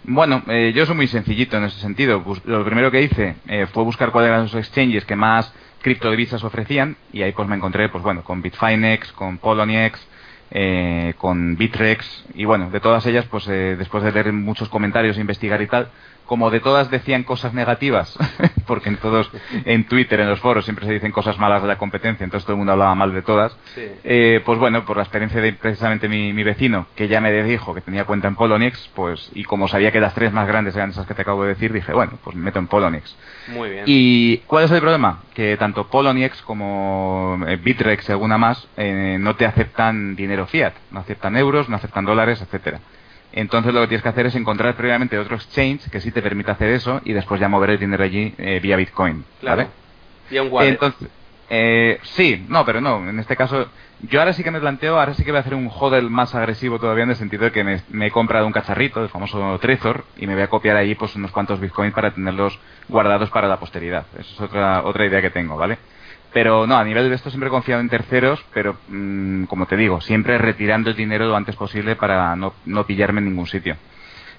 [0.03, 2.23] Bueno, eh, yo soy muy sencillito en ese sentido.
[2.45, 6.95] lo primero que hice eh, fue buscar cuáles eran los exchanges que más criptodivisas ofrecían
[7.13, 9.99] y ahí pues me encontré pues bueno con Bitfinex, con Poloniex,
[10.49, 15.61] eh, con Bitrex y bueno de todas ellas pues después de leer muchos comentarios, investigar
[15.61, 15.89] y tal
[16.31, 18.17] como de todas decían cosas negativas,
[18.65, 19.29] porque en todos,
[19.65, 22.53] en Twitter, en los foros, siempre se dicen cosas malas de la competencia, entonces todo
[22.53, 26.41] el mundo hablaba mal de todas, eh, pues bueno, por la experiencia de precisamente mi,
[26.41, 29.99] vecino, que ya me dijo que tenía cuenta en Poloniex, pues, y como sabía que
[29.99, 32.43] las tres más grandes eran esas que te acabo de decir, dije, bueno, pues me
[32.43, 33.13] meto en Poloniex.
[33.49, 33.83] Muy bien.
[33.85, 35.23] ¿Y cuál es el problema?
[35.33, 40.75] Que tanto Poloniex como eh, Bitrex y alguna más eh, no te aceptan dinero fiat,
[40.91, 42.79] no aceptan euros, no aceptan dólares, etcétera.
[43.33, 46.53] Entonces lo que tienes que hacer es encontrar previamente otro exchange que sí te permita
[46.53, 49.23] hacer eso y después ya mover el dinero allí eh, vía Bitcoin.
[49.39, 49.67] Claro.
[50.29, 50.71] Vía un wallet.
[50.71, 51.09] Entonces,
[51.53, 53.09] eh, sí, no, pero no.
[53.09, 53.67] En este caso,
[54.01, 56.33] yo ahora sí que me planteo, ahora sí que voy a hacer un hodl más
[56.33, 60.05] agresivo todavía en el sentido de que me, he comprado un cacharrito, el famoso Trezor,
[60.15, 62.57] y me voy a copiar ahí pues unos cuantos bitcoins para tenerlos
[62.87, 64.05] guardados para la posteridad.
[64.17, 65.77] Esa es otra, otra idea que tengo, ¿vale?
[66.33, 69.75] Pero no, a nivel de esto siempre he confiado en terceros, pero mm, como te
[69.75, 73.75] digo, siempre retirando el dinero lo antes posible para no, no pillarme en ningún sitio.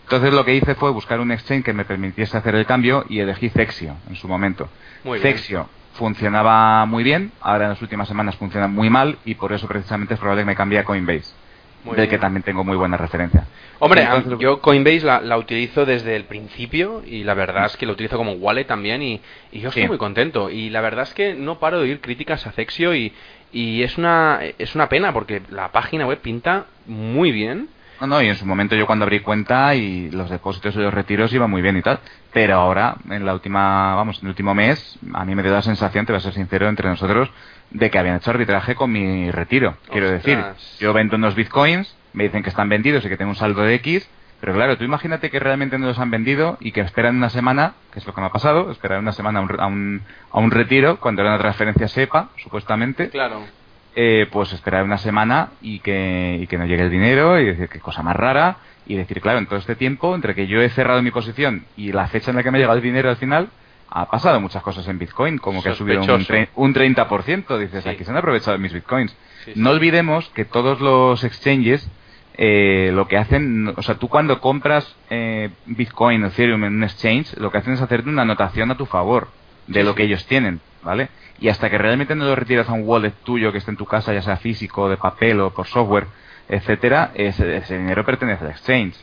[0.04, 3.20] Entonces lo que hice fue buscar un exchange que me permitiese hacer el cambio y
[3.20, 4.68] elegí Cexio en su momento.
[5.04, 9.52] Muy Cexio funcionaba muy bien, ahora en las últimas semanas funciona muy mal y por
[9.52, 11.34] eso precisamente es probable que me cambie a Coinbase,
[11.84, 13.46] del que también tengo muy buena referencia.
[13.78, 14.06] Hombre,
[14.38, 18.32] yo Coinbase la, utilizo desde el principio y la verdad es que lo utilizo como
[18.32, 19.20] wallet también y,
[19.52, 20.50] yo estoy muy contento.
[20.50, 23.12] Y la verdad es que no paro de oír críticas a Cexio y,
[23.52, 27.68] y es, una, es una pena porque la página web pinta muy bien
[28.02, 30.92] no, no, y en su momento yo cuando abrí cuenta y los depósitos y los
[30.92, 32.00] retiros iba muy bien y tal.
[32.32, 35.62] Pero ahora, en la última, vamos, en el último mes, a mí me dio la
[35.62, 37.30] sensación, te voy a ser sincero entre nosotros,
[37.70, 39.76] de que habían hecho arbitraje con mi retiro.
[39.88, 40.42] Quiero decir,
[40.80, 43.74] yo vendo unos bitcoins, me dicen que están vendidos y que tengo un saldo de
[43.76, 44.08] X,
[44.40, 47.74] pero claro, tú imagínate que realmente no los han vendido y que esperan una semana,
[47.92, 50.98] que es lo que me ha pasado, esperar una semana a un, a un retiro
[50.98, 53.10] cuando era una transferencia SEPA, supuestamente.
[53.10, 53.61] Claro
[53.94, 57.68] eh, pues esperar una semana y que, y que no llegue el dinero y decir
[57.68, 60.68] qué cosa más rara y decir, claro, en todo este tiempo, entre que yo he
[60.70, 63.16] cerrado mi posición y la fecha en la que me ha llegado el dinero al
[63.16, 63.50] final,
[63.88, 66.26] ha pasado muchas cosas en Bitcoin, como que ha subido un,
[66.56, 69.14] un 30%, dices, aquí se han aprovechado mis Bitcoins.
[69.54, 71.88] no olvidemos que todos los exchanges
[72.34, 76.84] eh, lo que hacen, o sea, tú cuando compras eh, Bitcoin o Ethereum en un
[76.84, 79.28] exchange, lo que hacen es hacerte una anotación a tu favor
[79.66, 81.10] de lo que ellos tienen, ¿vale?
[81.42, 83.84] Y hasta que realmente no lo retiras a un wallet tuyo que esté en tu
[83.84, 86.06] casa, ya sea físico, de papel o por software,
[86.48, 88.94] etcétera, ese, dinero pertenece al exchange.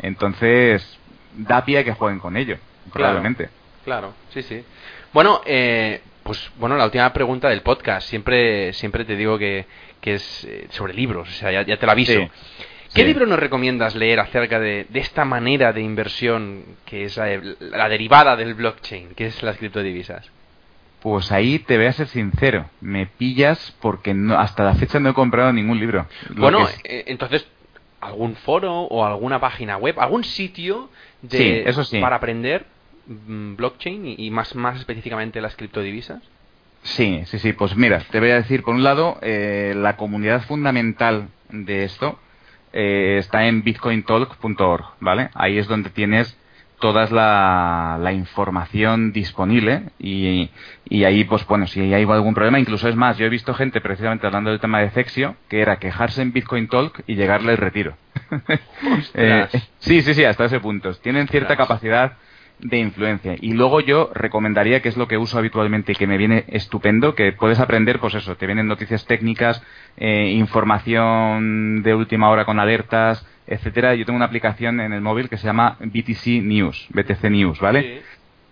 [0.00, 0.98] Entonces,
[1.36, 2.56] da pie a que jueguen con ello,
[2.90, 3.50] probablemente.
[3.84, 4.64] Claro, sí, sí.
[5.12, 8.08] Bueno, eh, pues bueno, la última pregunta del podcast.
[8.08, 9.66] Siempre, siempre te digo que,
[10.00, 12.26] que es eh, sobre libros, o sea, ya, te lo aviso.
[12.94, 17.38] ¿Qué libro nos recomiendas leer acerca de, de, esta manera de inversión que es la,
[17.60, 20.30] la derivada del blockchain, que es las criptodivisas?
[21.02, 25.10] Pues ahí te voy a ser sincero, me pillas porque no, hasta la fecha no
[25.10, 26.06] he comprado ningún libro.
[26.36, 27.44] bueno, eh, entonces,
[28.00, 30.90] ¿algún foro o alguna página web, algún sitio
[31.22, 31.68] de,
[32.00, 32.66] para aprender
[33.06, 36.22] mm, blockchain y, más, más específicamente las criptodivisas?
[36.82, 37.52] Sí, sí, sí.
[37.52, 42.18] Pues mira, te voy a decir, por un lado, eh, la comunidad fundamental de esto
[42.72, 45.30] eh, está en bitcointalk.org, ¿vale?
[45.34, 46.36] Ahí es donde tienes
[46.82, 50.50] toda la, información disponible y,
[51.04, 54.26] ahí, pues bueno, si hay algún problema, incluso es más, yo he visto gente precisamente
[54.26, 57.96] hablando del tema de Cexio, que era quejarse en Bitcoin Talk y llegarle el retiro.
[59.14, 59.46] Eh,
[59.78, 60.92] sí, sí, sí, hasta ese punto.
[60.94, 62.14] Tienen cierta capacidad
[62.58, 63.36] de influencia.
[63.40, 67.14] Y luego yo recomendaría, que es lo que uso habitualmente y que me viene estupendo,
[67.14, 69.62] que puedes aprender, pues eso, te vienen noticias técnicas,
[69.96, 73.94] eh, información de última hora con alertas, etcétera.
[73.94, 78.02] Yo tengo una aplicación en el móvil que se llama BTC News, BTC News, ¿vale?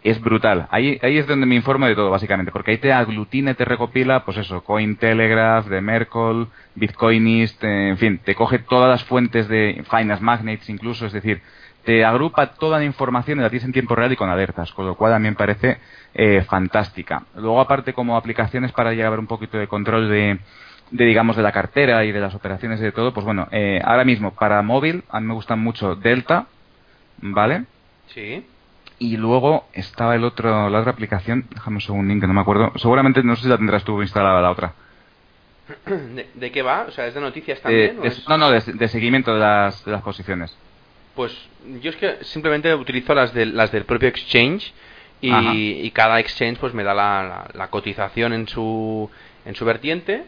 [0.03, 0.67] Es brutal.
[0.71, 3.67] Ahí, ahí es donde me informo de todo, básicamente, porque ahí te aglutina y te
[3.67, 9.85] recopila, pues eso, Cointelegraph, de Merkle, Bitcoinist, en fin, te coge todas las fuentes de
[9.91, 11.43] Finance Magnates incluso, es decir,
[11.85, 14.87] te agrupa toda la información y la tienes en tiempo real y con alertas, con
[14.87, 15.79] lo cual a mí me parece
[16.15, 17.25] eh, fantástica.
[17.35, 20.39] Luego, aparte, como aplicaciones para llevar un poquito de control de,
[20.91, 23.81] de, digamos, de la cartera y de las operaciones y de todo, pues bueno, eh,
[23.85, 26.47] ahora mismo para móvil a mí me gustan mucho Delta,
[27.19, 27.65] ¿vale?
[28.09, 28.45] Sí.
[28.99, 32.73] Y luego estaba el otro, la otra aplicación, déjame un segundo que no me acuerdo.
[32.77, 34.75] Seguramente no sé si la tendrás tú instalada la otra.
[36.35, 36.87] ¿De, qué va?
[36.89, 37.99] O sea, ¿es de noticias también?
[38.03, 40.55] Eh, no, no, de, seguimiento de las, de las posiciones.
[41.15, 41.33] Pues
[41.81, 44.73] yo es que simplemente utilizo las, de, las del propio exchange
[45.21, 49.11] y, cada exchange pues me da la, la, cotización en su,
[49.45, 50.25] en su vertiente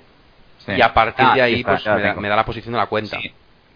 [0.69, 1.85] y a partir de ah, ahí pues
[2.17, 3.19] me da, la posición de la cuenta.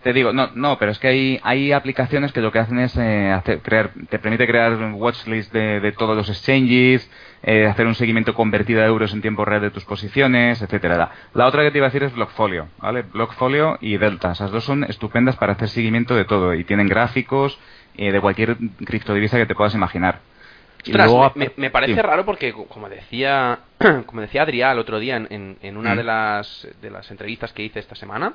[0.03, 2.97] Te digo, no, no, pero es que hay, hay aplicaciones que lo que hacen es
[2.97, 7.11] eh, hacer, crear, te permite crear watchlist de, de todos los exchanges,
[7.43, 11.11] eh, hacer un seguimiento convertido a euros en tiempo real de tus posiciones, etcétera.
[11.35, 13.03] La otra que te iba a decir es Blockfolio, ¿vale?
[13.03, 14.31] Blockfolio y Delta.
[14.31, 17.59] Esas dos son estupendas para hacer seguimiento de todo y tienen gráficos
[17.97, 20.21] eh, de cualquier criptodivisa que te puedas imaginar
[21.57, 23.61] me, parece raro porque, como decía,
[24.07, 25.97] como decía Adrián el otro día en, en una mm.
[25.97, 28.35] de, las, de las entrevistas que hice esta semana,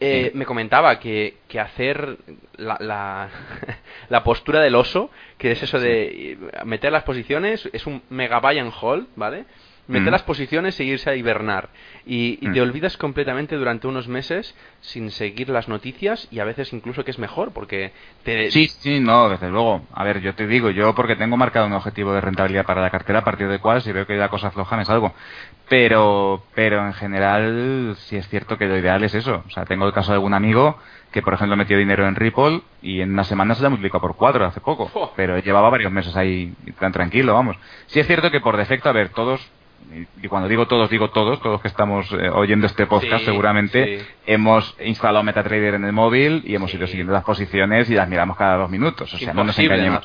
[0.00, 2.18] eh, me comentaba que, que hacer
[2.56, 3.30] la, la,
[4.08, 8.60] la, postura del oso, que es eso de meter las posiciones, es un mega buy
[8.60, 9.44] and hold, ¿vale?
[9.88, 11.70] Meter las posiciones e irse a hibernar.
[12.06, 17.04] Y, te olvidas completamente durante unos meses sin seguir las noticias y a veces incluso
[17.04, 18.50] que es mejor porque te...
[18.50, 19.82] Sí, sí, no, desde luego.
[19.92, 22.90] A ver, yo te digo, yo porque tengo marcado un objetivo de rentabilidad para la
[22.90, 25.12] cartera a partir de cual si veo que la cosa floja me salgo.
[25.68, 29.42] Pero, pero en general sí es cierto que lo ideal es eso.
[29.46, 30.78] O sea, tengo el caso de algún amigo
[31.10, 34.16] que por ejemplo metió dinero en Ripple y en una semana se la multiplicado por
[34.16, 37.56] cuatro hace poco, pero llevaba varios meses ahí tan tranquilo, vamos.
[37.86, 39.50] Sí es cierto que por defecto, a ver, todos
[40.22, 44.76] y cuando digo todos, digo todos, todos que estamos eh, oyendo este podcast seguramente, hemos
[44.84, 48.56] instalado MetaTrader en el móvil y hemos ido siguiendo las posiciones y las miramos cada
[48.56, 49.12] dos minutos.
[49.14, 50.04] O sea, no nos engañemos.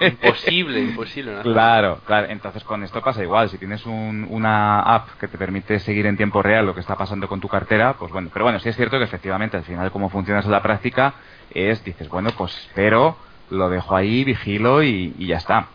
[0.00, 1.32] imposible, imposible.
[1.42, 2.28] claro, claro.
[2.30, 3.50] Entonces con esto pasa igual.
[3.50, 7.26] Si tienes una app que te permite seguir en tiempo real lo que está pasando
[7.28, 8.30] con tu cartera, pues bueno.
[8.32, 11.14] Pero bueno, sí es cierto que efectivamente al final cómo funciona en la práctica
[11.50, 13.16] es, dices, bueno, pues espero,
[13.50, 15.68] lo dejo ahí, vigilo y ya está.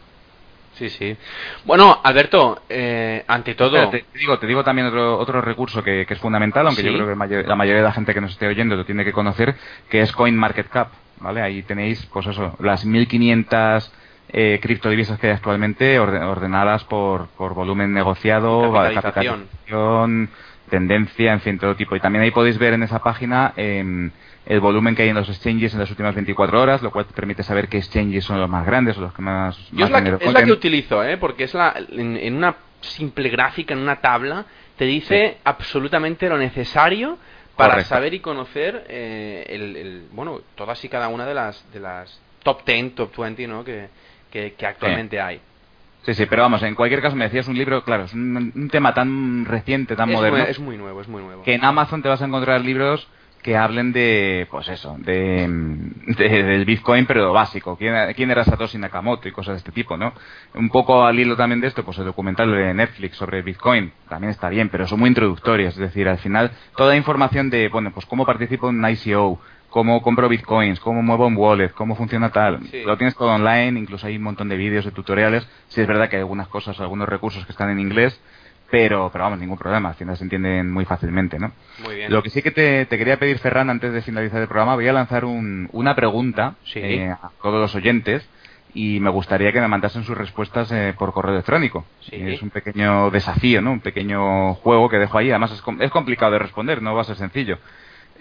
[0.80, 1.18] Sí, sí.
[1.66, 3.90] Bueno, Alberto, eh, ante todo...
[3.90, 7.44] te, digo, te digo también otro, otro recurso que, es fundamental, aunque yo creo que
[7.46, 9.56] la mayoría de la gente que nos esté oyendo lo tiene que conocer,
[9.90, 10.88] que es CoinMarketCap,
[11.20, 11.42] ¿vale?
[11.42, 13.92] Ahí tenéis, pues eso, las 1500
[14.30, 20.30] eh, criptodivisas que hay actualmente ordenadas por, por volumen negociado, capitalización.
[20.70, 21.96] Tendencia, en fin, todo tipo.
[21.96, 23.54] Y también ahí podéis ver en esa página...
[23.58, 24.10] Eh,
[24.50, 27.14] el volumen que hay en los exchanges en las últimas 24 horas, lo cual te
[27.14, 29.56] permite saber qué exchanges son los más grandes o los que más.
[29.72, 31.18] Yo es, la que, es la que utilizo, ¿eh?
[31.18, 34.46] porque es la, en, una simple gráfica, en una tabla,
[34.76, 37.20] te dice absolutamente lo necesario
[37.56, 42.20] para saber y conocer eh, el, bueno, todas y cada una de las, de las
[42.42, 43.64] top 10, top 20 ¿no?
[43.64, 43.90] que,
[44.32, 45.42] que, actualmente hay.
[46.04, 48.94] Sí, sí, pero vamos, en cualquier caso me decías un libro, claro, es un, tema
[48.94, 50.38] tan reciente, tan moderno.
[50.40, 51.44] es muy nuevo, es muy nuevo.
[51.44, 53.08] Que en Amazon te vas a encontrar libros
[53.42, 55.48] que hablen de, pues eso, de,
[56.18, 57.78] del Bitcoin, pero básico.
[57.78, 60.14] ¿Quién, ¿Quién, era Satoshi Nakamoto y cosas de este tipo, no?
[60.56, 64.32] Un poco al hilo también de esto, pues el documental de Netflix sobre Bitcoin también
[64.32, 65.74] está bien, pero son muy introductorias.
[65.74, 69.40] Es decir, al final, toda información de, bueno, pues cómo participo en un ICO,
[69.70, 72.60] cómo compro bitcoins, cómo muevo un wallet, cómo funciona tal.
[72.86, 75.48] Lo tienes todo online, incluso hay un montón de vídeos, de tutoriales.
[75.70, 78.20] Sí es verdad que hay algunas cosas, algunos recursos que están en inglés,
[78.70, 81.52] pero, pero vamos, ningún problema, al final se entienden muy fácilmente, ¿no?
[81.84, 82.12] Muy bien.
[82.12, 84.94] Lo que sí que te, quería pedir, Ferran, antes de finalizar el programa, voy a
[84.94, 88.28] lanzar un, una pregunta eh, a todos los oyentes
[88.74, 91.86] y me gustaría que me mandasen sus respuestas eh, por correo electrónico.
[92.12, 93.72] Es un pequeño desafío, ¿no?
[93.72, 95.32] Un pequeño juego que dejo ahí.
[95.32, 97.58] Además es, es complicado de responder, no va a ser sencillo.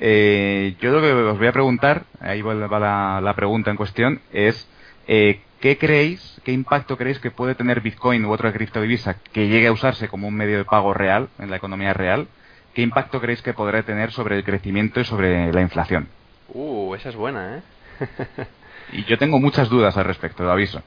[0.01, 4.20] Eh, yo lo que os voy a preguntar, ahí va la, la pregunta en cuestión,
[4.32, 4.68] es
[5.07, 9.66] eh, ¿Qué creéis, qué impacto creéis que puede tener Bitcoin u otra criptodivisa que llegue
[9.66, 12.28] a usarse como un medio de pago real en la economía real?
[12.74, 16.07] ¿Qué impacto creéis que podrá tener sobre el crecimiento y sobre la inflación?
[16.51, 17.62] Uh, esa es buena, ¿eh?
[18.92, 20.80] y yo tengo muas dudas al respecto, lo aviso.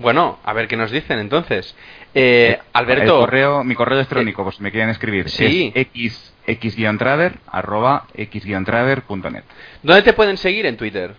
[0.00, 1.76] Bueno, a ver qué nos dicen entonces.
[2.14, 3.20] Eh, Alberto.
[3.20, 5.72] correo, mi correo electrónico, pues si me quieren escribir, sí.
[5.74, 9.44] es x, x-trader, arroba x-trader.net.
[9.82, 11.14] ¿Dónde te pueden seguir en Twitter?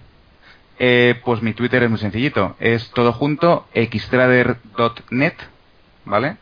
[0.80, 2.56] Eh, pues mi Twitter es muy sencillito.
[2.60, 5.34] Es todo junto, xtrader.net,
[6.06, 6.38] ¿vale?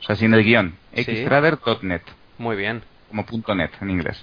[0.00, 0.74] O sea, sin el guion.
[0.94, 2.02] xtrader.net.
[2.36, 2.82] Muy bien.
[3.08, 4.22] Como punto .net en inglés.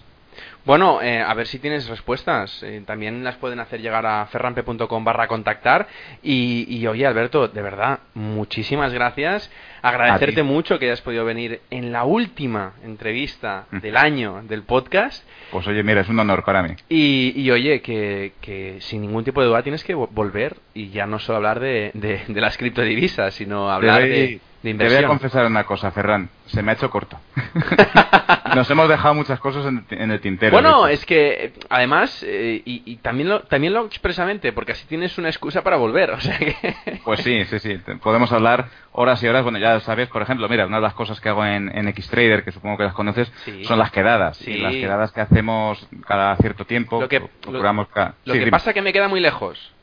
[0.66, 2.64] Bueno, eh, a ver si tienes respuestas.
[2.64, 5.88] Eh, también las pueden hacer llegar a ferrampe.com barra contactar.
[6.24, 9.52] Y, y, oye, Alberto, de verdad, muchísimas gracias.
[9.84, 15.24] Agradecerte mucho que hayas podido venir en la última entrevista del año del podcast.
[15.52, 16.74] Pues oye, mira, es un honor para mí.
[16.90, 21.06] Y, y oye, que, que, sin ningún tipo de duda tienes que volver y ya
[21.06, 24.40] no solo hablar de, de, de las criptodivisas, sino hablar de
[24.74, 26.30] te voy a confesar una cosa, Ferran.
[26.48, 27.20] Se me ha hecho corto.
[28.56, 30.55] Nos hemos dejado muchas cosas en, el tintero.
[30.62, 35.30] Bueno, es que además, eh, y, también, lo, también lo expresamente, porque así tienes una
[35.30, 36.12] excusa para volver.
[36.16, 36.56] O sea que...
[37.04, 37.78] Pues sí, sí, sí.
[38.02, 39.44] Podemos hablar horas y horas.
[39.44, 42.44] Bueno, ya sabes, por ejemplo, mira, una de las cosas que hago en, en Xtrader,
[42.44, 43.32] que supongo que las conoces,
[43.64, 44.48] son las quedadas.
[44.48, 47.02] Y las quedadas que hacemos cada cierto tiempo.
[47.02, 47.88] Lo que, procuramos
[48.24, 49.75] lo, que pasa que me queda muy lejos.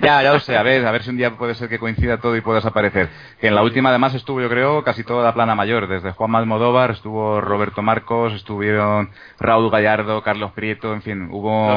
[0.00, 2.18] Ya, ya lo sé, a ver, a ver si un día puede ser que coincida
[2.18, 3.08] todo y puedas aparecer.
[3.40, 6.30] Que en la última además estuvo, yo creo, casi toda la plana mayor, desde Juan
[6.30, 11.68] Malmodóvar, estuvo Roberto Marcos, estuvieron Raúl Gallardo, Carlos Prieto, en fin, hubo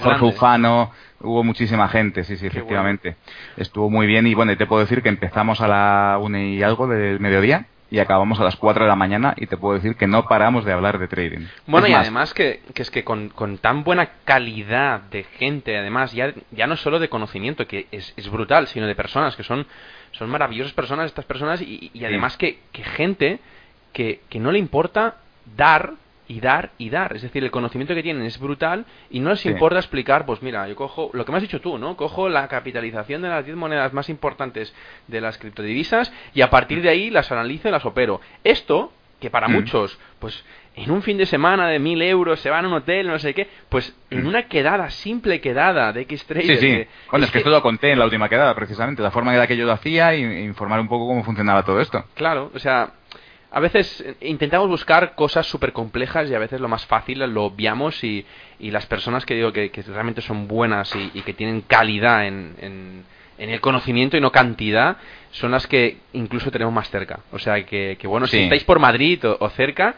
[0.00, 0.90] Jorge, Ufano,
[1.20, 3.16] hubo muchísima gente, sí, sí, efectivamente.
[3.56, 6.86] Estuvo muy bien y bueno, te puedo decir que empezamos a la una y algo
[6.86, 10.06] del mediodía y acabamos a las 4 de la mañana y te puedo decir que
[10.06, 11.46] no paramos de hablar de trading.
[11.66, 16.10] Bueno, y además que, que, es que con, con, tan buena calidad de gente, además
[16.12, 19.66] ya, ya no solo de conocimiento, que es, es brutal, sino de personas, que son,
[20.12, 23.40] son maravillosas personas estas personas y, y además que, que gente
[23.92, 25.16] que, que no le importa
[25.54, 25.92] dar
[26.32, 27.14] y dar y dar.
[27.14, 30.66] Es decir, el conocimiento que tienen es brutal y no les importa explicar, pues mira,
[30.66, 31.94] yo cojo lo que me has dicho tú, ¿no?
[31.94, 34.74] Cojo la capitalización de las 10 monedas más importantes
[35.08, 38.22] de las criptodivisas y a partir de ahí las analizo y las opero.
[38.44, 39.52] Esto, que para mm.
[39.52, 40.42] muchos, pues
[40.74, 43.34] en un fin de semana de mil euros se van a un hotel, no sé
[43.34, 44.26] qué, pues en mm.
[44.26, 46.56] una quedada, simple quedada de X-Trader.
[46.56, 46.86] Sí, sí.
[47.10, 49.46] bueno, es, que, esto lo conté en la última quedada, precisamente, la forma en la
[49.46, 52.06] que yo lo hacía e informar un poco cómo funcionaba todo esto.
[52.14, 52.94] Claro, o sea,
[53.54, 58.02] a veces intentamos buscar cosas súper complejas y a veces lo más fácil lo obviamos
[58.02, 58.24] y,
[58.58, 63.04] y las personas que digo que, realmente son buenas y, que tienen calidad en, en,
[63.36, 64.96] el conocimiento y no cantidad
[65.32, 67.20] son las que incluso tenemos más cerca.
[67.30, 69.96] O sea que, que bueno, si estáis por Madrid o cerca,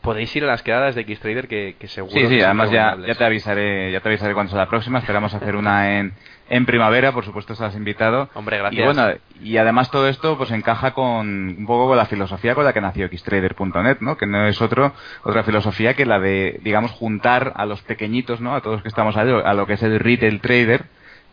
[0.00, 3.24] podéis ir a las quedadas de X-Trader que, seguro sí, sí, además ya, ya, te
[3.24, 4.98] avisaré ya te avisaré cuándo sea la próxima.
[4.98, 6.12] Esperamos hacer una en,
[6.48, 8.28] en primavera por supuesto estás invitado.
[8.34, 8.80] Hombre gracias.
[8.80, 9.08] Y bueno
[9.40, 12.80] y además todo esto pues encaja con un poco con la filosofía con la que
[12.80, 14.92] nació xtrader.net no que no es otro
[15.24, 18.88] otra filosofía que la de digamos juntar a los pequeñitos no a todos los que
[18.88, 20.86] estamos ahí a lo que es el retail trader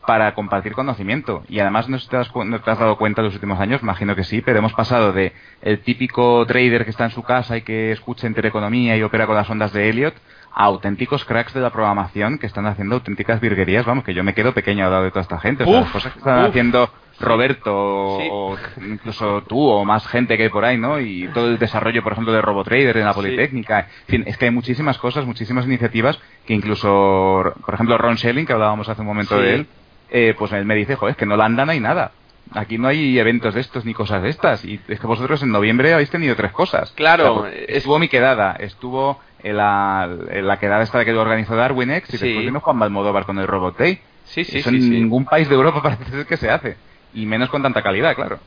[0.05, 1.43] para compartir conocimiento.
[1.47, 4.15] Y además no te, has, no te has dado cuenta en los últimos años, imagino
[4.15, 7.61] que sí, pero hemos pasado de el típico trader que está en su casa y
[7.61, 10.15] que escucha intereconomía y opera con las ondas de Elliot
[10.55, 13.85] a auténticos cracks de la programación que están haciendo auténticas virguerías.
[13.85, 15.65] Vamos, que yo me quedo pequeño al lado de toda esta gente.
[15.65, 16.89] las cosas que están haciendo
[17.19, 20.99] Roberto o incluso tú o más gente que hay por ahí, ¿no?
[20.99, 23.87] Y todo el desarrollo, por ejemplo, de RoboTrader en la Politécnica.
[24.07, 28.45] En fin, es que hay muchísimas cosas, muchísimas iniciativas que incluso, por ejemplo, Ron Schelling,
[28.45, 29.67] que hablábamos hace un momento de él,
[30.13, 32.11] eh, pues él me dice, joder, es que no la andan hay nada.
[32.51, 34.63] Aquí no hay eventos de estos ni cosas de estas.
[34.63, 36.91] Y es que vosotros en noviembre habéis tenido tres cosas.
[36.91, 37.47] Claro.
[37.47, 42.59] estuvo mi quedada, estuvo en la, la quedada esta que organizó Darwinex y después vino
[42.59, 43.99] Juan Balmodóvar con el Robot Day.
[44.25, 46.77] Sí, sí, Eso en ningún país de Europa parece ser que se hace.
[47.15, 48.37] Y menos con tanta calidad, claro.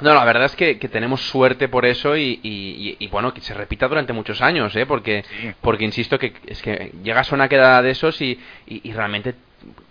[0.00, 3.88] No, la verdad es que, tenemos suerte por eso y, y, bueno, que se repita
[3.88, 4.86] durante muchos años, ¿eh?
[4.86, 5.24] Porque,
[5.60, 8.38] porque insisto que es que llegas a una quedada de esos y,
[8.68, 9.34] y realmente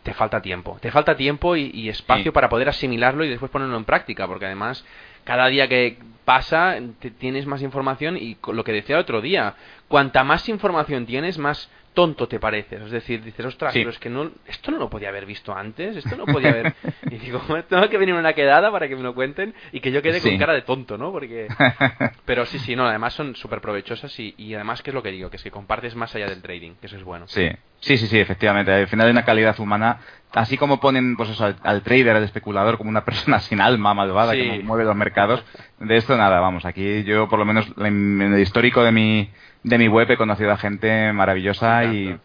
[0.08, 0.78] te falta tiempo.
[0.80, 4.86] Te falta tiempo y, espacio para poder asimilarlo y después ponerlo en práctica, porque además
[5.26, 6.78] cada día que pasa
[7.20, 9.56] tienes más información y lo que decía el otro día,
[9.90, 12.84] cuanta más información tienes, más tonto te pareces.
[12.84, 15.98] Es decir, dices, ostras, pero es que no, esto no lo podía haber visto antes,
[15.98, 16.74] esto no podía haber...
[17.12, 20.02] y digo, tengo que venir una quedada para que me lo cuenten y que yo
[20.02, 21.12] quede con cara de tonto, ¿no?
[21.12, 21.48] Porque...
[22.26, 25.12] Pero sí, sí, no, además son súper provechosas y, y además, ¿qué es lo que
[25.12, 25.30] digo?
[25.30, 27.28] Que es que compartes más allá del trading, que eso es bueno.
[27.28, 27.50] Sí,
[27.80, 28.72] sí, sí, sí, efectivamente.
[28.72, 30.00] Al final hay una calidad humana
[30.34, 34.34] así como ponen pues eso, al, trader, al especulador como una persona sin alma malvada
[34.34, 35.44] que mueve los mercados,
[35.80, 39.30] de esto nada, vamos, aquí yo por lo menos en el histórico de mi
[39.64, 42.18] de mi web he conocido a gente maravillosa y,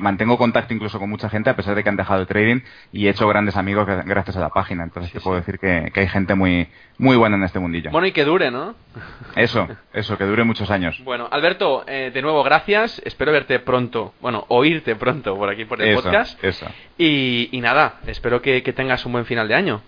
[0.00, 2.60] mantengo contacto incluso con mucha gente a pesar de que han dejado el trading
[2.92, 4.84] y he hecho grandes amigos gracias a la página.
[4.84, 6.68] Entonces te puedo decir que, hay gente muy,
[6.98, 7.90] muy buena en este mundillo.
[7.90, 8.74] Bueno, y que dure, ¿no?
[9.36, 11.00] Eso, eso, que dure muchos años.
[11.04, 13.00] Bueno, Alberto, eh, de nuevo gracias.
[13.04, 16.42] Espero verte pronto, bueno, oírte pronto por aquí por el podcast.
[16.42, 16.66] Eso.
[16.98, 19.82] Y, y nada, espero que tengas un buen final de año.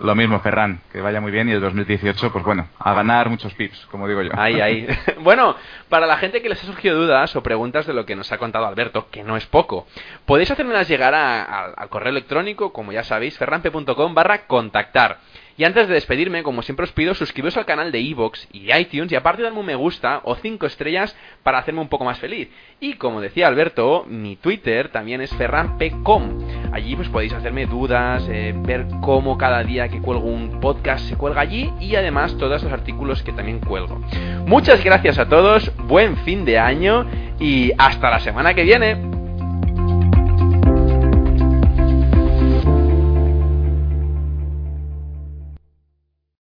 [0.00, 3.52] Lo mismo, Ferran, que vaya muy bien y el 2018, pues bueno, a ganar muchos
[3.52, 4.30] pips, como digo yo.
[4.34, 4.86] Ahí, ahí.
[5.20, 5.54] bueno,
[5.90, 8.38] para la gente que les ha surgido dudas o preguntas de lo que nos ha
[8.38, 9.86] contado Alberto, que no es poco,
[10.24, 15.18] podéis hacérmelas llegar al correo electrónico, como ya sabéis, ferrampe.com barra contactar.
[15.60, 19.12] Y antes de despedirme, como siempre os pido, suscribiros al canal de Evox y iTunes
[19.12, 22.48] y aparte darme un me gusta o 5 estrellas para hacerme un poco más feliz.
[22.80, 26.72] Y como decía Alberto, mi Twitter también es ferranpcom.
[26.72, 31.18] Allí pues podéis hacerme dudas, eh, ver cómo cada día que cuelgo un podcast se
[31.18, 34.00] cuelga allí y además todos los artículos que también cuelgo.
[34.46, 37.04] Muchas gracias a todos, buen fin de año
[37.38, 39.19] y hasta la semana que viene.